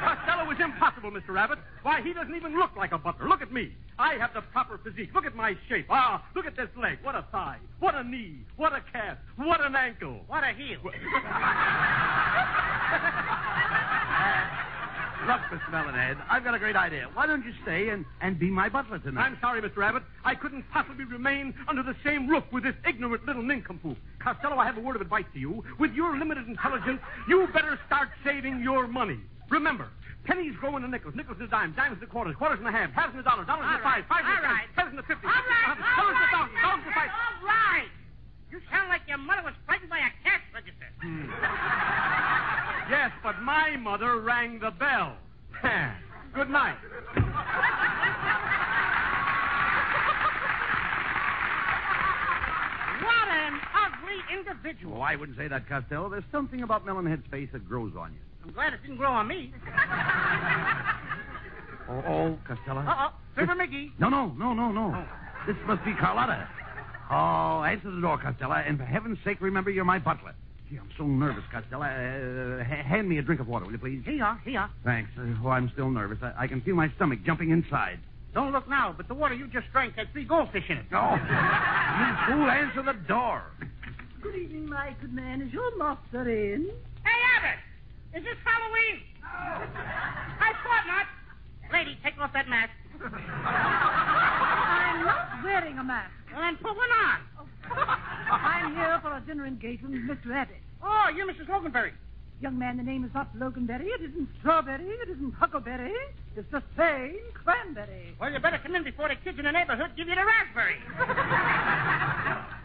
Costello 0.00 0.50
is 0.50 0.58
impossible, 0.60 1.10
Mr. 1.10 1.28
Rabbit. 1.30 1.58
Why, 1.82 2.00
he 2.02 2.12
doesn't 2.12 2.34
even 2.34 2.58
look 2.58 2.76
like 2.76 2.92
a 2.92 2.98
butler. 2.98 3.28
Look 3.28 3.42
at 3.42 3.52
me. 3.52 3.72
I 3.98 4.14
have 4.14 4.34
the 4.34 4.40
proper 4.40 4.78
physique. 4.78 5.10
Look 5.14 5.26
at 5.26 5.36
my 5.36 5.56
shape. 5.68 5.86
Ah, 5.90 6.24
look 6.34 6.46
at 6.46 6.56
this 6.56 6.68
leg. 6.76 6.98
What 7.02 7.14
a 7.14 7.24
thigh. 7.30 7.58
What 7.80 7.94
a 7.94 8.02
knee. 8.02 8.38
What 8.56 8.72
a 8.72 8.80
calf. 8.92 9.18
What 9.36 9.60
an 9.60 9.76
ankle. 9.76 10.20
What 10.26 10.42
a 10.44 10.52
heel. 10.52 10.80
Look, 15.26 15.40
Mr. 15.50 15.70
Melonhead, 15.70 16.22
I've 16.28 16.44
got 16.44 16.54
a 16.54 16.58
great 16.58 16.76
idea. 16.76 17.08
Why 17.14 17.26
don't 17.26 17.46
you 17.46 17.52
stay 17.62 17.88
and, 17.88 18.04
and 18.20 18.38
be 18.38 18.50
my 18.50 18.68
butler 18.68 18.98
tonight? 18.98 19.22
I'm 19.22 19.38
sorry, 19.40 19.62
Mr. 19.62 19.78
Rabbit. 19.78 20.02
I 20.22 20.34
couldn't 20.34 20.64
possibly 20.70 21.04
remain 21.04 21.54
under 21.66 21.82
the 21.82 21.94
same 22.04 22.28
roof 22.28 22.44
with 22.52 22.64
this 22.64 22.74
ignorant 22.86 23.24
little 23.24 23.42
nincompoop. 23.42 23.96
Costello, 24.22 24.58
I 24.58 24.66
have 24.66 24.76
a 24.76 24.80
word 24.80 24.96
of 24.96 25.02
advice 25.02 25.24
to 25.32 25.40
you. 25.40 25.64
With 25.78 25.94
your 25.94 26.18
limited 26.18 26.46
intelligence, 26.46 27.00
you 27.26 27.48
better 27.54 27.80
start 27.86 28.10
saving 28.22 28.60
your 28.60 28.86
money. 28.86 29.18
Remember, 29.50 29.88
pennies 30.24 30.54
grow 30.58 30.76
into 30.76 30.88
nickels, 30.88 31.14
nickels 31.14 31.36
into 31.38 31.50
dimes, 31.50 31.76
dimes 31.76 31.94
into 32.00 32.06
quarters, 32.06 32.34
quarters 32.36 32.58
into 32.58 32.72
halves, 32.72 32.92
halves 32.94 33.12
into 33.12 33.22
dollars, 33.22 33.46
dollars 33.46 33.64
into 33.68 33.76
All 33.76 33.84
right, 33.84 34.04
five, 34.04 34.08
fives 34.08 34.26
into 34.28 34.40
all 34.40 34.54
right. 34.54 34.66
tens, 34.74 34.76
tens 34.76 34.90
into 34.96 35.04
fifty, 35.04 35.26
All 35.26 35.32
right, 35.32 35.44
fifties 35.44 35.84
into 35.84 35.84
all 35.84 36.04
hundreds, 36.04 36.32
dollars 36.32 36.50
into 36.50 36.54
thousands, 36.54 36.56
all 36.56 36.64
thousands 36.64 36.86
into 36.86 36.98
right, 36.98 37.10
five. 37.12 37.24
all 37.24 37.46
right. 37.46 37.90
You 38.50 38.58
sound 38.70 38.88
like 38.88 39.02
your 39.08 39.18
mother 39.18 39.42
was 39.44 39.54
frightened 39.66 39.90
by 39.90 39.98
a 39.98 40.10
cash 40.22 40.44
register. 40.54 40.88
Yes, 42.90 43.10
but 43.22 43.40
my 43.42 43.76
mother 43.76 44.20
rang 44.20 44.58
the 44.60 44.70
bell. 44.70 45.16
Good 46.34 46.50
night. 46.50 46.76
What 53.02 53.28
an 53.28 53.60
ugly 53.74 54.18
individual. 54.32 54.98
Oh, 54.98 55.00
I 55.00 55.16
wouldn't 55.16 55.36
say 55.36 55.48
that, 55.48 55.68
Costello. 55.68 56.08
There's 56.08 56.24
something 56.32 56.62
about 56.62 56.86
Melonhead's 56.86 57.26
face 57.30 57.48
that 57.52 57.68
grows 57.68 57.92
on 57.98 58.12
you. 58.12 58.18
I'm 58.44 58.52
glad 58.52 58.74
it 58.74 58.82
didn't 58.82 58.98
grow 58.98 59.12
on 59.12 59.26
me. 59.28 59.52
Oh, 61.86 62.02
oh 62.08 62.38
Costello. 62.48 62.80
Uh-oh. 62.80 63.12
Fibber 63.36 63.54
McGee. 63.54 63.92
No, 63.98 64.08
no, 64.08 64.28
no, 64.38 64.54
no, 64.54 64.72
no. 64.72 65.06
This 65.46 65.56
must 65.66 65.84
be 65.84 65.92
Carlotta. 65.92 66.48
Oh, 67.10 67.62
answer 67.62 67.90
the 67.90 68.00
door, 68.00 68.16
Costello, 68.16 68.54
and 68.54 68.78
for 68.78 68.84
heaven's 68.84 69.18
sake, 69.22 69.36
remember 69.42 69.68
you're 69.70 69.84
my 69.84 69.98
butler. 69.98 70.34
Gee, 70.70 70.78
I'm 70.78 70.88
so 70.96 71.04
nervous, 71.04 71.44
Costello. 71.52 71.82
Uh, 71.82 72.64
ha- 72.64 72.82
hand 72.88 73.06
me 73.06 73.18
a 73.18 73.22
drink 73.22 73.42
of 73.42 73.48
water, 73.48 73.66
will 73.66 73.72
you 73.72 73.78
please? 73.78 74.00
Here 74.06 74.14
you 74.14 74.24
are, 74.24 74.40
here 74.44 74.54
you 74.54 74.58
are. 74.60 74.70
Thanks. 74.82 75.10
Uh, 75.18 75.26
oh, 75.44 75.50
I'm 75.50 75.68
still 75.74 75.90
nervous. 75.90 76.16
I-, 76.22 76.44
I 76.44 76.46
can 76.46 76.62
feel 76.62 76.74
my 76.74 76.90
stomach 76.96 77.18
jumping 77.26 77.50
inside. 77.50 77.98
Don't 78.32 78.52
look 78.52 78.66
now, 78.66 78.94
but 78.96 79.06
the 79.06 79.14
water 79.14 79.34
you 79.34 79.46
just 79.48 79.66
drank 79.70 79.94
had 79.96 80.10
three 80.12 80.24
goldfish 80.24 80.64
in 80.70 80.78
it. 80.78 80.86
Oh, 80.90 81.16
you 81.16 82.34
fool, 82.34 82.50
answer 82.50 82.82
the 82.82 82.98
door. 83.06 83.42
Good 84.22 84.36
evening, 84.36 84.70
my 84.70 84.96
good 85.02 85.12
man. 85.12 85.42
Is 85.42 85.52
your 85.52 85.76
master 85.76 86.28
in? 86.30 86.70
Hey, 87.04 87.20
Abbott! 87.36 87.58
Is 88.14 88.22
this 88.22 88.38
Halloween? 88.46 89.02
No. 89.18 89.66
I 90.38 90.54
thought 90.62 90.86
not. 90.86 91.06
Lady, 91.72 91.98
take 92.04 92.16
off 92.20 92.32
that 92.32 92.48
mask. 92.48 92.70
I'm 93.02 93.10
not 95.04 95.42
wearing 95.42 95.76
a 95.78 95.82
mask. 95.84 96.12
Well, 96.30 96.40
then 96.42 96.56
put 96.62 96.76
one 96.76 96.90
on. 96.90 97.18
I'm 98.30 98.74
here 98.76 99.00
for 99.02 99.16
a 99.16 99.20
dinner 99.26 99.46
engagement 99.46 99.94
with 99.94 100.04
Mr. 100.18 100.32
Abbott. 100.32 100.56
Oh, 100.82 101.08
you're 101.14 101.26
Mrs. 101.26 101.48
Loganberry. 101.48 101.90
Young 102.40 102.56
man, 102.58 102.76
the 102.76 102.82
name 102.84 103.04
is 103.04 103.10
not 103.14 103.34
Loganberry. 103.36 103.86
It 103.86 104.00
isn't 104.02 104.28
Strawberry. 104.38 104.84
It 104.84 105.08
isn't 105.08 105.32
Huckleberry. 105.34 105.92
It's 106.36 106.50
the 106.52 106.62
same 106.76 107.18
Cranberry. 107.32 108.14
Well, 108.20 108.30
you 108.32 108.38
better 108.38 108.58
come 108.62 108.76
in 108.76 108.84
before 108.84 109.08
the 109.08 109.16
kids 109.24 109.38
in 109.38 109.44
the 109.44 109.50
neighborhood 109.52 109.90
give 109.96 110.06
you 110.06 110.14
the 110.14 110.24
raspberry. 110.24 110.76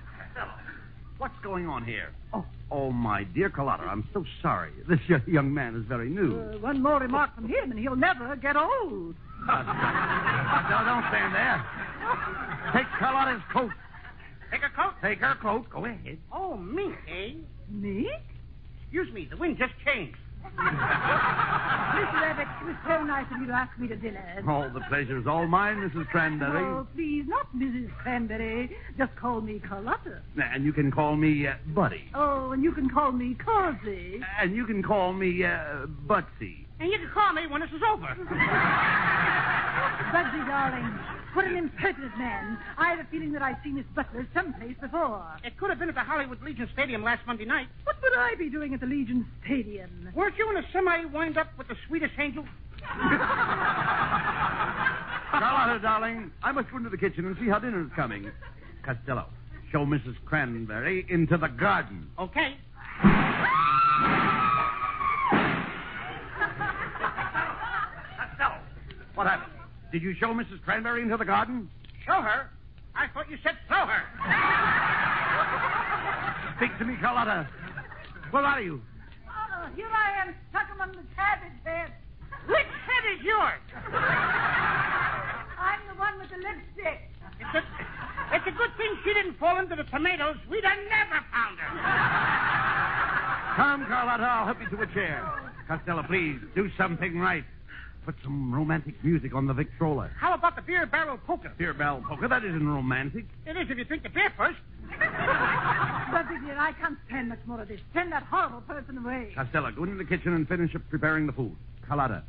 What's 1.19 1.37
going 1.43 1.67
on 1.67 1.83
here? 1.83 2.13
Oh. 2.33 2.45
Oh, 2.71 2.91
my 2.91 3.25
dear 3.25 3.49
Carlotta, 3.49 3.83
I'm 3.83 4.07
so 4.13 4.23
sorry. 4.41 4.71
This 4.87 4.99
young 5.27 5.53
man 5.53 5.75
is 5.75 5.83
very 5.85 6.09
new. 6.09 6.39
Uh, 6.39 6.57
one 6.59 6.81
more 6.81 6.97
remark 6.97 7.35
from 7.35 7.45
him, 7.45 7.71
and 7.71 7.77
he'll 7.77 7.97
never 7.97 8.37
get 8.37 8.55
old. 8.55 9.15
no, 9.45 9.53
don't 10.85 11.03
stand 11.09 11.35
there. 11.35 11.65
Take 12.73 12.87
Carlotta's 12.97 13.43
coat. 13.51 13.71
Take 14.49 14.61
her 14.61 14.71
coat? 14.73 14.93
Take 15.01 15.19
her 15.19 15.35
coat. 15.41 15.69
Go 15.69 15.83
ahead. 15.83 16.19
Oh, 16.31 16.55
me, 16.55 16.93
eh? 17.09 17.33
Me? 17.69 18.09
Excuse 18.83 19.13
me, 19.13 19.27
the 19.29 19.35
wind 19.35 19.57
just 19.57 19.73
changed. 19.85 20.17
Mr. 20.43 22.21
Abbott, 22.23 22.47
it 22.61 22.65
was 22.65 22.75
so 22.87 23.03
nice 23.03 23.25
of 23.33 23.41
you 23.41 23.47
to 23.47 23.53
ask 23.53 23.77
me 23.77 23.87
to 23.87 23.95
dinner. 23.95 24.43
All 24.47 24.69
the 24.69 24.81
pleasure 24.81 25.17
is 25.17 25.27
all 25.27 25.47
mine, 25.47 25.77
Mrs. 25.77 26.07
Cranberry. 26.07 26.63
Oh, 26.63 26.87
please, 26.95 27.25
not 27.27 27.47
Mrs. 27.55 27.89
Cranberry. 27.97 28.75
Just 28.97 29.15
call 29.15 29.41
me 29.41 29.59
Carlotta. 29.59 30.21
And 30.37 30.63
you 30.63 30.73
can 30.73 30.91
call 30.91 31.15
me 31.15 31.47
uh, 31.47 31.55
Buddy. 31.67 32.09
Oh, 32.13 32.51
and 32.51 32.63
you 32.63 32.71
can 32.71 32.89
call 32.89 33.11
me 33.11 33.35
Causey. 33.35 34.21
And 34.39 34.55
you 34.55 34.65
can 34.65 34.81
call 34.83 35.13
me 35.13 35.43
uh, 35.43 35.87
Butsy. 36.07 36.65
And 36.79 36.89
you 36.91 36.97
can 36.99 37.09
call 37.13 37.33
me 37.33 37.47
when 37.47 37.61
this 37.61 37.71
is 37.71 37.81
over. 37.91 38.07
Butsy, 40.13 40.47
darling, 40.47 40.99
what 41.33 41.45
an 41.45 41.55
impertinent 41.55 42.17
man. 42.17 42.57
I 42.77 42.89
have 42.89 42.99
a 42.99 43.07
feeling 43.09 43.31
that 43.33 43.41
I've 43.41 43.57
seen 43.63 43.75
this 43.75 43.85
butler 43.95 44.27
someplace 44.33 44.75
before. 44.81 45.23
It 45.43 45.57
could 45.57 45.69
have 45.69 45.79
been 45.79 45.89
at 45.89 45.95
the 45.95 46.01
Hollywood 46.01 46.41
Legion 46.41 46.69
Stadium 46.73 47.03
last 47.03 47.25
Monday 47.27 47.45
night. 47.45 47.67
What 47.83 47.97
would 48.01 48.13
I 48.17 48.35
be 48.35 48.49
doing 48.49 48.73
at 48.73 48.79
the 48.79 48.85
Legion 48.85 49.25
Stadium? 49.45 50.09
Weren't 50.15 50.37
you 50.37 50.49
in 50.49 50.57
a 50.57 50.63
semi 50.71 51.05
wind 51.05 51.37
up 51.37 51.47
with 51.57 51.67
the 51.67 51.75
Swedish 51.87 52.11
Angel? 52.17 52.45
Carlotta, 55.31 55.79
darling, 55.81 56.31
I 56.41 56.51
must 56.51 56.71
go 56.71 56.77
into 56.77 56.89
the 56.89 56.97
kitchen 56.97 57.25
and 57.25 57.37
see 57.37 57.47
how 57.47 57.59
dinner 57.59 57.81
is 57.81 57.91
coming. 57.95 58.31
Costello, 58.83 59.27
show 59.71 59.85
Mrs. 59.85 60.15
Cranberry 60.25 61.05
into 61.09 61.37
the 61.37 61.47
garden. 61.47 62.09
Okay. 62.17 62.57
Costello, 68.17 68.57
what 69.13 69.27
happened? 69.27 69.58
Did 69.91 70.03
you 70.03 70.13
show 70.19 70.27
Mrs. 70.27 70.61
Cranberry 70.63 71.01
into 71.01 71.17
the 71.17 71.25
garden? 71.25 71.69
Show 72.05 72.21
her. 72.21 72.49
I 72.95 73.07
thought 73.13 73.29
you 73.29 73.37
said 73.43 73.57
throw 73.67 73.87
her. 73.87 74.03
Speak 76.57 76.77
to 76.77 76.85
me, 76.85 76.95
Carlotta. 77.01 77.47
Where 78.31 78.43
are 78.43 78.61
you? 78.61 78.81
Oh, 79.27 79.69
here 79.75 79.89
I 79.89 80.21
am, 80.21 80.35
stuck 80.49 80.67
among 80.75 80.91
the 80.91 81.03
cabbage 81.15 81.57
heads. 81.63 81.91
Which 82.47 82.67
head 82.85 83.17
is 83.17 83.23
yours? 83.23 83.61
I'm 85.57 85.79
the 85.87 85.95
one 85.99 86.19
with 86.19 86.29
the 86.29 86.37
lipstick. 86.37 87.09
It's 87.39 87.55
a, 87.55 87.63
it's 88.35 88.47
a 88.47 88.51
good 88.51 88.75
thing 88.77 88.95
she 89.03 89.13
didn't 89.13 89.39
fall 89.39 89.57
into 89.59 89.75
the 89.75 89.85
tomatoes. 89.85 90.35
We'd 90.49 90.63
have 90.65 90.77
never 90.89 91.23
found 91.31 91.57
her. 91.57 91.69
Come, 93.55 93.85
Carlotta, 93.87 94.23
I'll 94.23 94.45
help 94.45 94.61
you 94.61 94.69
to 94.77 94.83
a 94.83 94.87
chair. 94.93 95.23
Costello, 95.67 96.03
please, 96.03 96.39
do 96.55 96.69
something 96.77 97.17
right. 97.17 97.43
Put 98.09 98.23
some 98.23 98.51
romantic 98.51 98.95
music 99.03 99.35
on 99.35 99.45
the 99.45 99.53
Victrola. 99.53 100.09
How 100.17 100.33
about 100.33 100.55
the 100.55 100.63
beer 100.63 100.87
barrel 100.87 101.19
polka? 101.27 101.51
Beer 101.59 101.75
barrel 101.75 102.01
polka, 102.01 102.27
that 102.27 102.43
isn't 102.43 102.67
romantic. 102.67 103.25
It 103.45 103.55
is 103.55 103.69
if 103.69 103.77
you 103.77 103.85
drink 103.85 104.01
the 104.01 104.09
beer 104.09 104.33
first. 104.35 104.57
Buddy, 104.89 106.39
dear, 106.43 106.57
I 106.57 106.73
can't 106.81 106.97
stand 107.05 107.29
much 107.29 107.37
more 107.45 107.61
of 107.61 107.67
this. 107.67 107.79
Send 107.93 108.11
that 108.11 108.23
horrible 108.23 108.61
person 108.61 108.97
away. 108.97 109.31
Costello, 109.35 109.69
go 109.69 109.83
into 109.83 109.97
the 109.97 110.05
kitchen 110.05 110.33
and 110.33 110.47
finish 110.47 110.73
up 110.73 110.81
preparing 110.89 111.27
the 111.27 111.33
food. 111.33 111.55
Carlotta, 111.87 112.23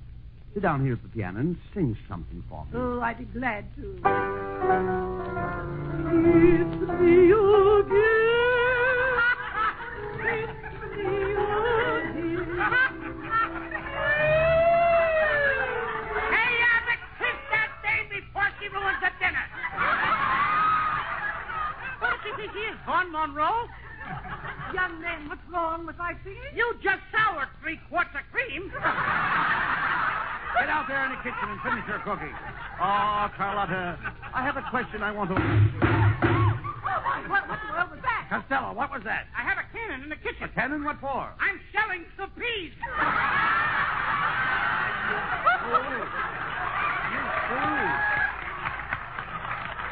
sit 0.53 0.63
down 0.63 0.85
here 0.85 0.93
at 0.93 1.03
the 1.03 1.09
piano 1.09 1.41
and 1.41 1.57
sing 1.73 1.97
something 2.11 2.45
for 2.51 2.67
me. 2.67 2.73
Oh, 2.75 3.01
I'd 3.01 3.17
be 3.17 3.25
glad 3.25 3.65
to. 3.77 4.01
Hey, 7.01 8.10
What 22.51 22.57
does 22.57 22.63
she 22.63 22.67
think 22.67 22.67
she 22.67 22.75
is, 22.75 22.79
Vaughn 22.87 23.13
Monroe? 23.13 23.69
Young 24.75 25.01
man, 25.01 25.29
what's 25.29 25.41
wrong 25.53 25.87
with 25.87 25.97
my 25.99 26.15
singing? 26.25 26.55
You 26.55 26.75
just 26.83 26.99
soured 27.15 27.49
three 27.63 27.79
quarts 27.89 28.11
of 28.15 28.23
cream. 28.33 28.71
Get 28.71 28.83
out 30.69 30.87
there 30.89 31.05
in 31.07 31.11
the 31.13 31.23
kitchen 31.23 31.47
and 31.47 31.61
finish 31.63 31.87
your 31.87 32.01
cooking. 32.01 32.35
Ah, 32.81 33.31
oh, 33.31 33.37
Carlotta, 33.37 33.99
I 34.35 34.43
have 34.43 34.57
a 34.57 34.63
question 34.71 35.03
I 35.03 35.13
want 35.13 35.31
to. 35.31 35.37
Oh, 35.37 35.41
what, 37.31 37.47
what 37.49 37.61
in 37.61 37.67
the 37.67 37.73
world 37.73 37.91
was 37.91 38.03
that? 38.03 38.27
Costello, 38.31 38.75
what 38.75 38.91
was 38.91 39.03
that? 39.05 39.27
I 39.37 39.43
have 39.43 39.59
a 39.59 39.67
cannon 39.71 40.03
in 40.03 40.09
the 40.09 40.17
kitchen. 40.17 40.43
A 40.43 40.49
cannon? 40.49 40.83
What 40.85 40.99
for? 41.01 41.31
I'm 41.39 41.61
shelling 41.73 42.05
some 42.19 42.31
peas. 42.35 42.73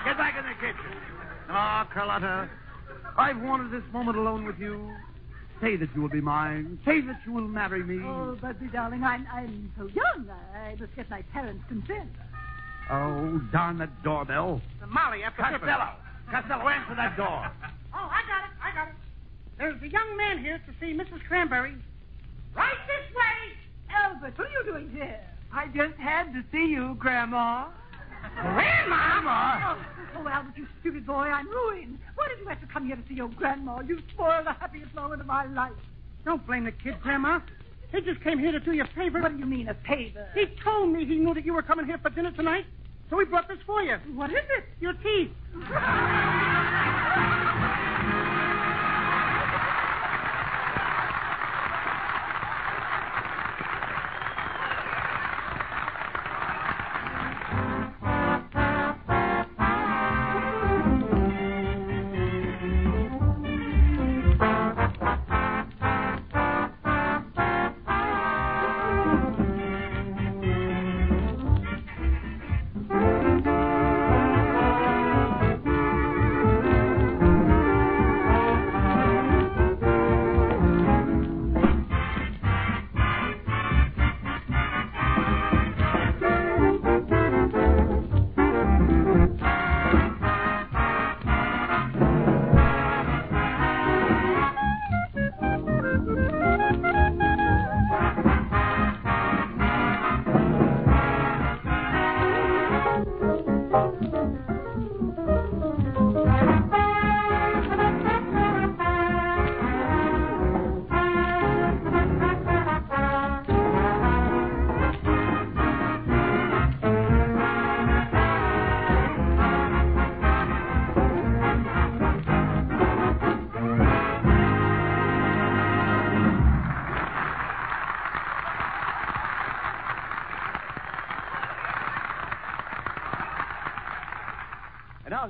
Get 0.04 0.16
back 0.16 0.34
in 0.38 0.44
the 0.46 0.54
kitchen. 0.58 1.07
Oh, 1.50 1.84
Carlotta, 1.92 2.50
I've 3.16 3.40
wanted 3.40 3.70
this 3.72 3.82
moment 3.92 4.18
alone 4.18 4.44
with 4.44 4.58
you. 4.58 4.92
Say 5.60 5.76
that 5.76 5.88
you 5.94 6.02
will 6.02 6.10
be 6.10 6.20
mine. 6.20 6.78
Say 6.84 7.00
that 7.00 7.20
you 7.26 7.32
will 7.32 7.48
marry 7.48 7.82
me. 7.82 8.02
Oh, 8.04 8.36
Buddy, 8.40 8.68
darling, 8.68 9.02
I'm, 9.02 9.26
I'm 9.32 9.72
so 9.76 9.86
young. 9.86 10.28
I 10.54 10.76
must 10.78 10.94
get 10.94 11.10
my 11.10 11.22
parents' 11.32 11.64
consent. 11.68 12.10
Oh, 12.90 13.40
darn 13.50 13.78
that 13.78 14.02
doorbell. 14.02 14.60
Molly, 14.88 15.22
after 15.22 15.42
Costello! 15.42 15.90
Costello, 16.30 16.68
answer 16.68 16.94
that 16.94 17.16
door. 17.16 17.50
Oh, 17.94 18.08
I 18.08 18.22
got 18.28 18.44
it. 18.44 18.54
I 18.62 18.74
got 18.74 18.88
it. 18.88 18.94
There's 19.58 19.82
a 19.82 19.88
young 19.88 20.16
man 20.16 20.38
here 20.38 20.58
to 20.58 20.72
see 20.80 20.92
Mrs. 20.96 21.24
Cranberry. 21.26 21.74
Right 22.54 22.78
this 22.86 23.16
way. 23.16 23.94
Albert, 23.94 24.38
what 24.38 24.46
are 24.46 24.50
you 24.50 24.64
doing 24.64 24.90
here? 24.90 25.20
I 25.52 25.66
just 25.66 25.98
had 25.98 26.32
to 26.34 26.44
see 26.52 26.66
you, 26.66 26.94
Grandma. 26.98 27.66
Grandma? 28.42 29.76
Oh, 29.76 29.78
oh, 30.18 30.28
Albert, 30.28 30.54
you 30.56 30.66
stupid 30.80 31.06
boy, 31.06 31.14
I'm 31.14 31.48
ruined. 31.48 31.98
Why 32.14 32.28
did 32.28 32.38
you 32.40 32.48
have 32.48 32.60
to 32.60 32.66
come 32.66 32.86
here 32.86 32.96
to 32.96 33.02
see 33.08 33.14
your 33.14 33.28
grandma? 33.28 33.80
You 33.80 33.98
spoiled 34.14 34.46
the 34.46 34.52
happiest 34.52 34.94
moment 34.94 35.20
of 35.20 35.26
my 35.26 35.46
life. 35.46 35.72
Don't 36.24 36.46
blame 36.46 36.64
the 36.64 36.72
kid, 36.72 37.00
Grandma. 37.02 37.40
He 37.92 38.00
just 38.02 38.22
came 38.22 38.38
here 38.38 38.52
to 38.52 38.60
do 38.60 38.72
you 38.72 38.84
a 38.84 38.86
favor. 38.94 39.20
What 39.20 39.32
do 39.32 39.38
you 39.38 39.46
mean, 39.46 39.68
a 39.68 39.74
favor? 39.86 40.26
He 40.34 40.46
told 40.62 40.92
me 40.92 41.06
he 41.06 41.16
knew 41.16 41.32
that 41.34 41.44
you 41.44 41.54
were 41.54 41.62
coming 41.62 41.86
here 41.86 41.98
for 41.98 42.10
dinner 42.10 42.32
tonight, 42.32 42.66
so 43.08 43.18
he 43.18 43.24
brought 43.24 43.48
this 43.48 43.58
for 43.66 43.82
you. 43.82 43.96
What 44.14 44.30
is 44.30 44.36
it? 44.36 44.64
Your 44.80 44.92
teeth. 44.94 45.30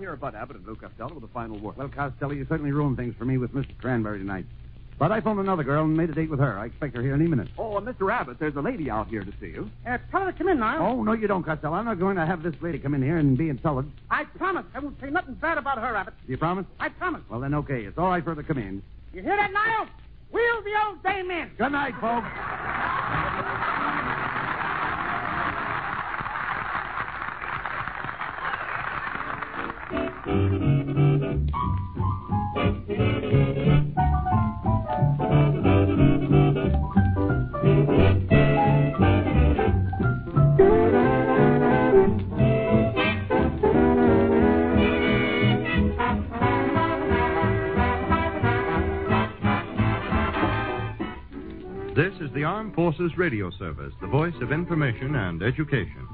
here 0.08 0.14
are 0.14 0.16
Bud 0.16 0.34
Abbott 0.34 0.56
and 0.56 0.66
Lou 0.66 0.74
Costello 0.74 1.12
with 1.12 1.22
the 1.22 1.28
final 1.34 1.58
word. 1.58 1.76
Well, 1.76 1.90
Costello, 1.90 2.32
you 2.32 2.46
certainly 2.48 2.72
ruined 2.72 2.96
things 2.96 3.14
for 3.18 3.26
me 3.26 3.36
with 3.36 3.52
Mr. 3.52 3.76
Cranberry 3.78 4.18
tonight. 4.18 4.46
But 4.98 5.12
I 5.12 5.20
phoned 5.20 5.38
another 5.38 5.62
girl 5.62 5.84
and 5.84 5.94
made 5.94 6.08
a 6.08 6.14
date 6.14 6.30
with 6.30 6.40
her. 6.40 6.58
I 6.58 6.64
expect 6.64 6.96
her 6.96 7.02
here 7.02 7.12
any 7.12 7.26
minute. 7.26 7.48
Oh, 7.58 7.76
and 7.76 7.86
Mr. 7.86 8.10
Abbott, 8.10 8.38
there's 8.38 8.56
a 8.56 8.62
lady 8.62 8.90
out 8.90 9.08
here 9.08 9.22
to 9.22 9.30
see 9.38 9.48
you. 9.48 9.70
Uh, 9.86 9.98
tell 10.10 10.22
her 10.22 10.32
to 10.32 10.38
come 10.38 10.48
in 10.48 10.60
now. 10.60 10.78
Oh, 10.78 11.02
no, 11.02 11.12
you 11.12 11.26
don't, 11.26 11.42
Costello. 11.42 11.74
I'm 11.74 11.84
not 11.84 11.98
going 11.98 12.16
to 12.16 12.24
have 12.24 12.42
this 12.42 12.54
lady 12.62 12.78
come 12.78 12.94
in 12.94 13.02
here 13.02 13.18
and 13.18 13.36
be 13.36 13.50
insulted. 13.50 13.92
I 14.10 14.24
promise 14.24 14.64
I 14.74 14.78
won't 14.78 14.98
say 14.98 15.10
nothing 15.10 15.34
bad 15.34 15.58
about 15.58 15.76
her, 15.76 15.94
Abbott. 15.94 16.14
You 16.26 16.38
promise? 16.38 16.64
I 16.80 16.88
promise. 16.88 17.20
Well, 17.28 17.40
then, 17.40 17.52
okay. 17.52 17.84
It's 17.84 17.98
all 17.98 18.08
right 18.08 18.24
for 18.24 18.34
her 18.34 18.40
to 18.40 18.48
come 18.48 18.56
in. 18.56 18.82
You 19.12 19.20
hear 19.20 19.36
that, 19.36 19.52
Niles? 19.52 19.90
Wheel 20.32 20.62
the 20.64 20.86
old 20.86 21.02
dame 21.02 21.30
in. 21.30 21.50
Good 21.58 21.72
night, 21.72 21.92
folks. 22.00 22.28
This 51.98 52.12
is 52.20 52.32
the 52.34 52.44
Armed 52.44 52.74
Forces 52.74 53.16
Radio 53.16 53.50
Service, 53.58 53.94
the 54.00 54.06
voice 54.06 54.34
of 54.42 54.52
information 54.52 55.14
and 55.16 55.42
education. 55.42 56.06